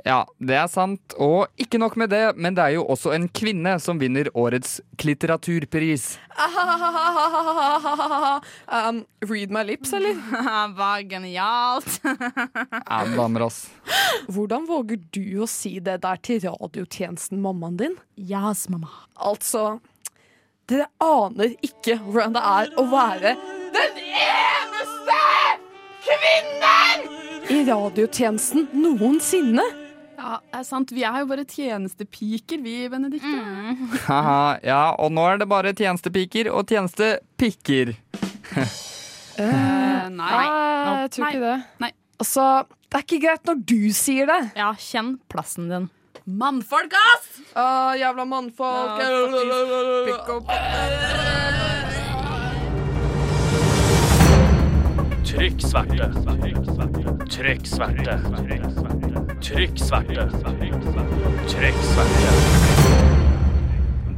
Ja, 0.05 0.27
det 0.37 0.57
er 0.61 0.67
sant. 0.69 1.15
Og 1.17 1.49
ikke 1.57 1.79
nok 1.81 1.95
med 1.97 2.11
det, 2.13 2.35
men 2.37 2.53
det 2.57 2.61
er 2.61 2.75
jo 2.77 2.83
også 2.93 3.15
en 3.17 3.25
kvinne 3.33 3.79
som 3.81 3.97
vinner 3.97 4.29
årets 4.37 4.77
litteraturpris. 5.01 6.19
um, 8.69 8.99
read 9.25 9.55
my 9.55 9.63
lips, 9.65 9.95
eller? 9.97 10.19
Hva 10.77 10.91
genialt. 11.09 11.89
Ja, 12.05 12.99
damer, 13.17 13.47
ass. 13.47 13.63
Hvordan 14.29 14.67
våger 14.69 15.01
du 15.15 15.41
å 15.43 15.47
si 15.49 15.79
det 15.83 16.03
der 16.05 16.21
til 16.25 16.43
radiotjenesten 16.45 17.41
mammaen 17.43 17.79
din? 17.81 17.95
Yes, 18.21 18.67
mamma. 18.69 18.91
Altså, 19.17 19.79
dere 20.69 20.87
aner 21.03 21.57
ikke 21.65 21.97
hvordan 22.05 22.37
det 22.37 22.43
er 22.51 22.75
å 22.77 22.85
være 22.93 23.33
den 23.75 24.03
eneste 24.21 25.19
kvinnen 26.05 27.09
i 27.55 27.65
radiotjenesten 27.71 28.69
noensinne. 28.85 29.65
Ja, 30.25 30.39
det 30.41 30.57
er 30.57 30.65
sant. 30.65 30.93
Vi 30.97 31.03
er 31.05 31.19
jo 31.21 31.27
bare 31.29 31.45
tjenestepiker, 31.45 32.63
vi, 32.65 32.77
Benedicte. 32.89 33.29
Mm. 33.29 33.91
ja, 34.71 34.85
og 34.97 35.13
nå 35.13 35.25
er 35.29 35.43
det 35.43 35.49
bare 35.51 35.75
tjenestepiker 35.77 36.49
og 36.49 36.71
tjenestepikker. 36.71 37.93
uh, 38.57 40.07
nei. 40.09 40.39
Jeg 41.03 41.13
tror 41.13 41.29
ikke 41.29 41.45
det. 41.45 41.59
Nei. 41.85 41.93
Altså, 42.25 42.47
det 42.89 42.97
er 42.97 43.05
ikke 43.05 43.21
greit 43.27 43.51
når 43.51 43.61
du 43.69 43.93
sier 43.93 44.33
det. 44.33 44.41
Ja, 44.57 44.71
kjenn 44.81 45.19
plassen 45.29 45.69
din. 45.69 45.91
Mannfolk, 46.25 46.97
ass! 46.97 47.29
Uh, 47.53 47.93
jævla 48.01 48.25
mannfolk. 48.25 48.97
Trykk 55.29 55.69
sverte. 55.69 56.09
Trykk 56.25 56.65
sverte. 56.73 57.14
Trykk 57.31 57.67
sverte. 57.67 58.19
Trykk 59.41 59.79
sverte. 59.81 60.27
Trykk 61.49 61.79
sverte. 61.89 62.33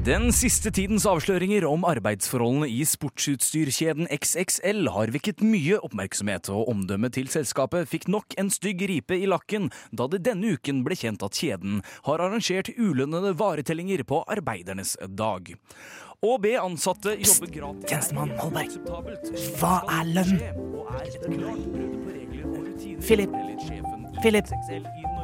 Den 0.06 0.32
siste 0.34 0.70
tidens 0.74 1.06
avsløringer 1.06 1.64
om 1.66 1.82
arbeidsforholdene 1.86 2.68
i 2.70 2.84
sportsutstyrkjeden 2.86 4.06
XXL 4.10 4.90
har 4.94 5.10
vekket 5.14 5.42
mye 5.42 5.78
oppmerksomhet, 5.86 6.50
og 6.50 6.70
omdømmet 6.70 7.16
til 7.18 7.30
selskapet 7.30 7.90
fikk 7.90 8.06
nok 8.10 8.36
en 8.38 8.50
stygg 8.54 8.82
ripe 8.90 9.18
i 9.18 9.26
lakken 9.30 9.70
da 9.90 10.06
det 10.10 10.22
denne 10.26 10.54
uken 10.54 10.84
ble 10.86 10.98
kjent 10.98 11.26
at 11.26 11.38
kjeden 11.38 11.82
har 12.06 12.22
arrangert 12.22 12.70
ulønnede 12.74 13.34
varetellinger 13.38 14.02
på 14.06 14.22
arbeidernes 14.30 14.94
dag. 15.06 15.54
Å 16.26 16.38
be 16.42 16.54
ansatte 16.58 17.18
jobbe 17.18 17.50
gratis 17.54 17.90
Tjenestemann 17.90 18.34
Holberg. 18.40 18.78
Hva 19.58 19.82
er 19.98 20.14
lønn? 20.14 22.05
Philip. 23.06 23.30
Philip. 24.22 24.46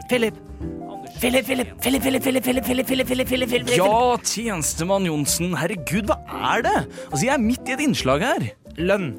Philip. 0.09 0.35
Philip, 1.21 1.45
Philip, 1.45 1.69
Philip, 1.81 2.03
Philip, 2.03 2.23
Philip, 2.23 2.45
Philip, 2.45 2.87
Philip, 2.87 3.07
Philip, 3.07 3.07
Philip, 3.07 3.29
Philip, 3.29 3.49
Philip. 3.49 3.77
Ja, 3.77 4.17
tjenestemann 4.27 5.07
Johnsen. 5.07 5.53
Herregud, 5.59 6.07
hva 6.11 6.17
er 6.55 6.65
det? 6.67 6.77
Altså, 7.11 7.27
Jeg 7.27 7.35
er 7.35 7.43
midt 7.43 7.69
i 7.69 7.75
et 7.77 7.83
innslag 7.85 8.25
her. 8.27 8.49
Lønn. 8.79 9.13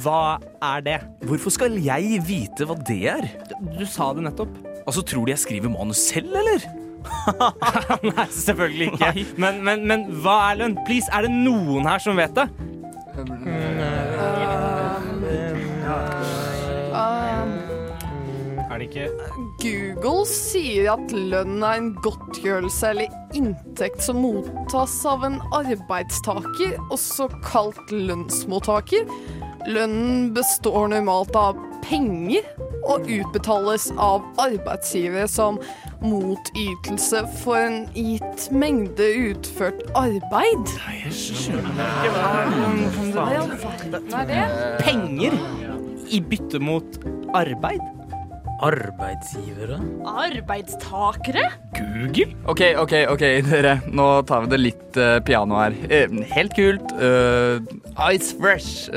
Hva 0.00 0.38
er 0.62 0.84
det? 0.86 0.98
Hvorfor 1.26 1.52
skal 1.54 1.76
jeg 1.82 2.20
vite 2.26 2.66
hva 2.68 2.76
det 2.88 3.00
er? 3.10 3.28
Du 3.78 3.84
sa 3.88 4.12
det 4.16 4.24
nettopp. 4.28 4.52
Altså, 4.86 5.02
Tror 5.02 5.26
de 5.26 5.34
jeg 5.34 5.42
skriver 5.44 5.72
manus 5.72 6.00
selv, 6.10 6.32
eller? 6.40 6.64
Nei, 8.04 8.26
selvfølgelig 8.28 8.90
ikke. 8.92 9.26
Men, 9.40 9.62
men, 9.64 9.86
men 9.88 10.04
hva 10.24 10.36
er 10.50 10.60
lønn? 10.62 10.76
Please, 10.86 11.08
er 11.12 11.26
det 11.26 11.32
noen 11.34 11.88
her 11.88 12.02
som 12.02 12.16
vet 12.20 12.36
det? 12.36 12.48
Er 18.80 18.86
det 18.86 18.96
ikke 18.96 19.94
Google 20.00 20.22
sier 20.24 20.86
at 20.94 21.10
lønn 21.12 21.58
er 21.60 21.74
en 21.76 21.88
godtgjørelse 22.00 22.88
eller 22.94 23.36
inntekt 23.36 24.00
som 24.06 24.22
mottas 24.24 24.94
av 25.04 25.26
en 25.26 25.36
arbeidstaker, 25.52 26.78
også 26.88 27.26
kalt 27.44 27.92
lønnsmottaker. 27.92 29.04
Lønnen 29.68 30.30
består 30.32 30.88
normalt 30.94 31.36
av 31.36 31.60
penger 31.84 32.48
og 32.88 33.04
utbetales 33.04 33.90
av 34.00 34.24
arbeidsgivere 34.40 35.28
som 35.28 35.60
motytelse 36.00 37.26
for 37.42 37.60
en 37.60 37.82
gitt 37.92 38.48
mengde 38.48 39.12
utført 39.28 39.84
arbeid. 39.92 40.72
Hva 43.12 44.24
er 44.24 44.28
det? 44.32 44.44
Penger 44.88 45.40
i 46.08 46.24
bytte 46.32 46.64
mot 46.64 47.02
arbeid? 47.36 47.99
Arbeidsgivere? 48.60 49.78
Arbeidstakere? 50.04 51.44
Google? 51.76 52.26
Ok, 52.44 52.60
ok, 52.76 52.94
ok, 53.14 53.24
dere. 53.48 53.76
Nå 53.88 54.08
tar 54.28 54.44
vi 54.44 54.50
det 54.52 54.58
litt 54.60 54.98
uh, 55.00 55.16
piano 55.24 55.56
her. 55.60 55.76
Eh, 55.88 56.12
helt 56.34 56.54
kult. 56.56 56.92
Uh, 57.00 57.62
ice 58.12 58.34
fresh. 58.36 58.90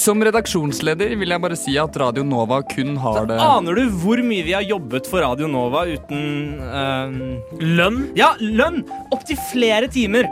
Som 0.00 0.24
redaksjonsleder 0.26 1.14
vil 1.20 1.34
jeg 1.34 1.44
bare 1.44 1.58
si 1.58 1.76
at 1.80 1.96
Radio 2.02 2.24
Nova 2.26 2.60
kun 2.66 2.96
har 3.02 3.28
det 3.28 3.38
Aner 3.42 3.78
du 3.78 3.94
hvor 4.02 4.20
mye 4.26 4.44
vi 4.46 4.54
har 4.56 4.66
jobbet 4.66 5.08
for 5.10 5.22
Radio 5.24 5.48
Nova 5.50 5.84
uten 5.86 6.58
lønn? 7.62 8.02
Ja, 8.18 8.34
lønn! 8.40 8.82
Opptil 9.14 9.38
flere 9.52 9.90
timer. 9.92 10.28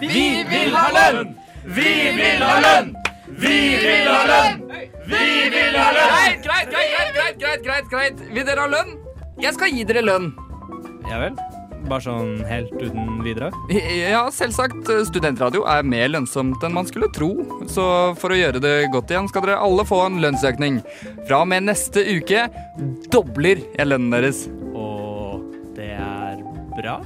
Vi 0.00 0.24
vil 0.48 0.74
ha 0.76 0.88
lønn! 0.96 1.36
Vi 1.68 1.94
vil 2.16 2.44
ha 2.44 2.56
lønn! 2.64 2.99
Vi 3.40 3.58
vil 3.80 4.08
ha 4.08 4.20
lønn! 4.28 4.60
Vi 5.08 5.28
vil 5.54 5.78
ha 5.78 5.86
lønn! 5.96 6.42
Greit, 6.44 6.44
greit, 6.44 6.74
greit, 6.74 7.14
greit, 7.14 7.38
greit, 7.40 7.62
greit, 7.64 7.88
greit. 7.92 8.20
Vil 8.34 8.44
dere 8.44 8.66
ha 8.66 8.68
lønn? 8.70 8.92
Jeg 9.40 9.56
skal 9.56 9.72
gi 9.72 9.86
dere 9.88 10.04
lønn. 10.04 10.28
Ja 11.08 11.22
vel? 11.22 11.38
Bare 11.88 12.04
sånn 12.04 12.42
helt 12.44 12.74
uten 12.76 13.22
videre? 13.24 13.48
Ja, 13.72 14.26
selvsagt. 14.34 14.90
Studentradio 15.08 15.64
er 15.64 15.86
mer 15.88 16.10
lønnsomt 16.12 16.60
enn 16.66 16.76
man 16.76 16.88
skulle 16.88 17.08
tro. 17.16 17.30
Så 17.72 17.84
for 18.20 18.34
å 18.34 18.38
gjøre 18.38 18.60
det 18.62 18.74
godt 18.92 19.10
igjen, 19.14 19.30
skal 19.32 19.46
dere 19.46 19.62
alle 19.64 19.86
få 19.88 20.02
en 20.04 20.20
lønnsøkning. 20.22 20.82
Fra 21.24 21.40
og 21.40 21.50
med 21.50 21.70
neste 21.70 22.04
uke 22.04 22.46
dobler 23.10 23.64
jeg 23.78 23.88
lønnen 23.88 24.12
deres. 24.12 24.44
Og 24.76 25.40
det 25.78 25.94
er 25.96 26.44
bra? 26.76 27.00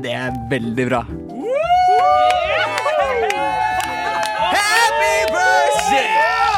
Det 0.00 0.16
er 0.16 0.44
veldig 0.50 0.88
bra. 0.90 1.04
Happy 5.06 5.32
birthday! 5.32 6.08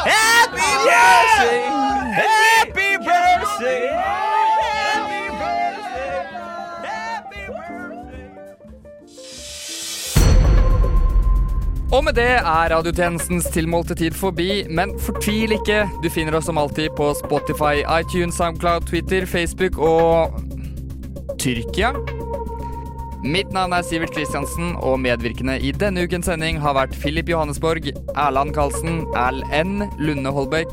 Happy 0.08 0.70
birthday! 0.86 1.60
Happy 2.16 2.90
birthday! 3.04 4.18
Og 11.92 12.04
med 12.04 12.12
det 12.12 12.22
er 12.22 12.68
radiotjenestens 12.72 13.46
tilmålte 13.52 13.94
tid 13.94 14.12
forbi, 14.16 14.64
men 14.70 14.92
fortvil 15.00 15.52
ikke. 15.56 15.86
Du 16.04 16.08
finner 16.12 16.36
oss 16.36 16.44
som 16.48 16.58
alltid 16.60 16.88
på 16.96 17.14
Spotify, 17.16 17.80
iTunes, 18.00 18.36
SoundCloud, 18.36 18.88
Twitter, 18.88 19.26
Facebook 19.26 19.78
og 19.78 20.40
Tyrkia. 21.38 21.92
Mitt 23.18 23.50
navn 23.50 23.72
er 23.74 23.82
Sivert 23.82 24.12
Kristiansen, 24.14 24.76
og 24.78 25.00
medvirkende 25.02 25.56
i 25.58 25.72
denne 25.74 26.04
ukens 26.06 26.28
sending 26.30 26.60
har 26.62 26.76
vært 26.76 26.94
Filip 26.94 27.26
Johannesborg, 27.32 27.88
Erland 28.14 28.52
Karlsen, 28.54 29.00
L.N. 29.18 29.88
Lunde 29.98 30.30
Holbæk, 30.36 30.70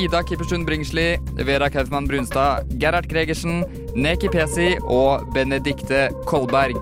Ida 0.00 0.22
Kippersund 0.24 0.64
Bringsli, 0.64 1.18
Vera 1.44 1.68
Kaufmann 1.68 2.08
Brunstad, 2.08 2.70
Gerhard 2.80 3.10
Gregersen, 3.12 3.66
Neki 3.92 4.32
Pesi 4.32 4.70
og 4.86 5.28
Benedikte 5.36 6.06
Kolberg. 6.24 6.80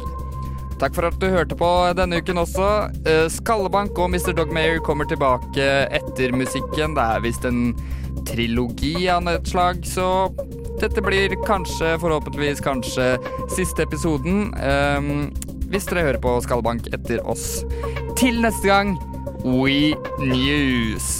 Takk 0.81 0.95
for 0.95 1.11
at 1.11 1.19
du 1.21 1.27
hørte 1.29 1.59
på 1.59 1.69
denne 1.99 2.23
uken 2.23 2.39
også. 2.41 2.69
Eh, 3.03 3.27
Skallebank 3.35 3.99
og 3.99 4.15
Mr. 4.15 4.31
Dogmayer 4.39 4.79
kommer 4.87 5.11
tilbake 5.11 5.67
etter 5.91 6.33
musikken. 6.39 6.95
Det 6.95 7.03
er 7.17 7.27
visst 7.27 7.45
en 7.51 7.75
trilogi 8.31 8.95
av 9.11 9.27
et 9.29 9.51
slag, 9.51 9.83
så 9.85 10.31
dette 10.81 11.03
blir 11.05 11.35
kanskje, 11.47 11.95
forhåpentligvis 12.01 12.63
kanskje, 12.65 13.13
siste 13.53 13.85
episoden. 13.85 14.49
Um, 14.57 15.29
hvis 15.71 15.87
dere 15.91 16.07
hører 16.09 16.23
på 16.23 16.35
Skallebank 16.45 16.89
etter 16.95 17.21
oss. 17.29 17.61
Til 18.19 18.41
neste 18.43 18.73
gang, 18.73 18.97
We 19.45 19.95
News. 20.19 21.20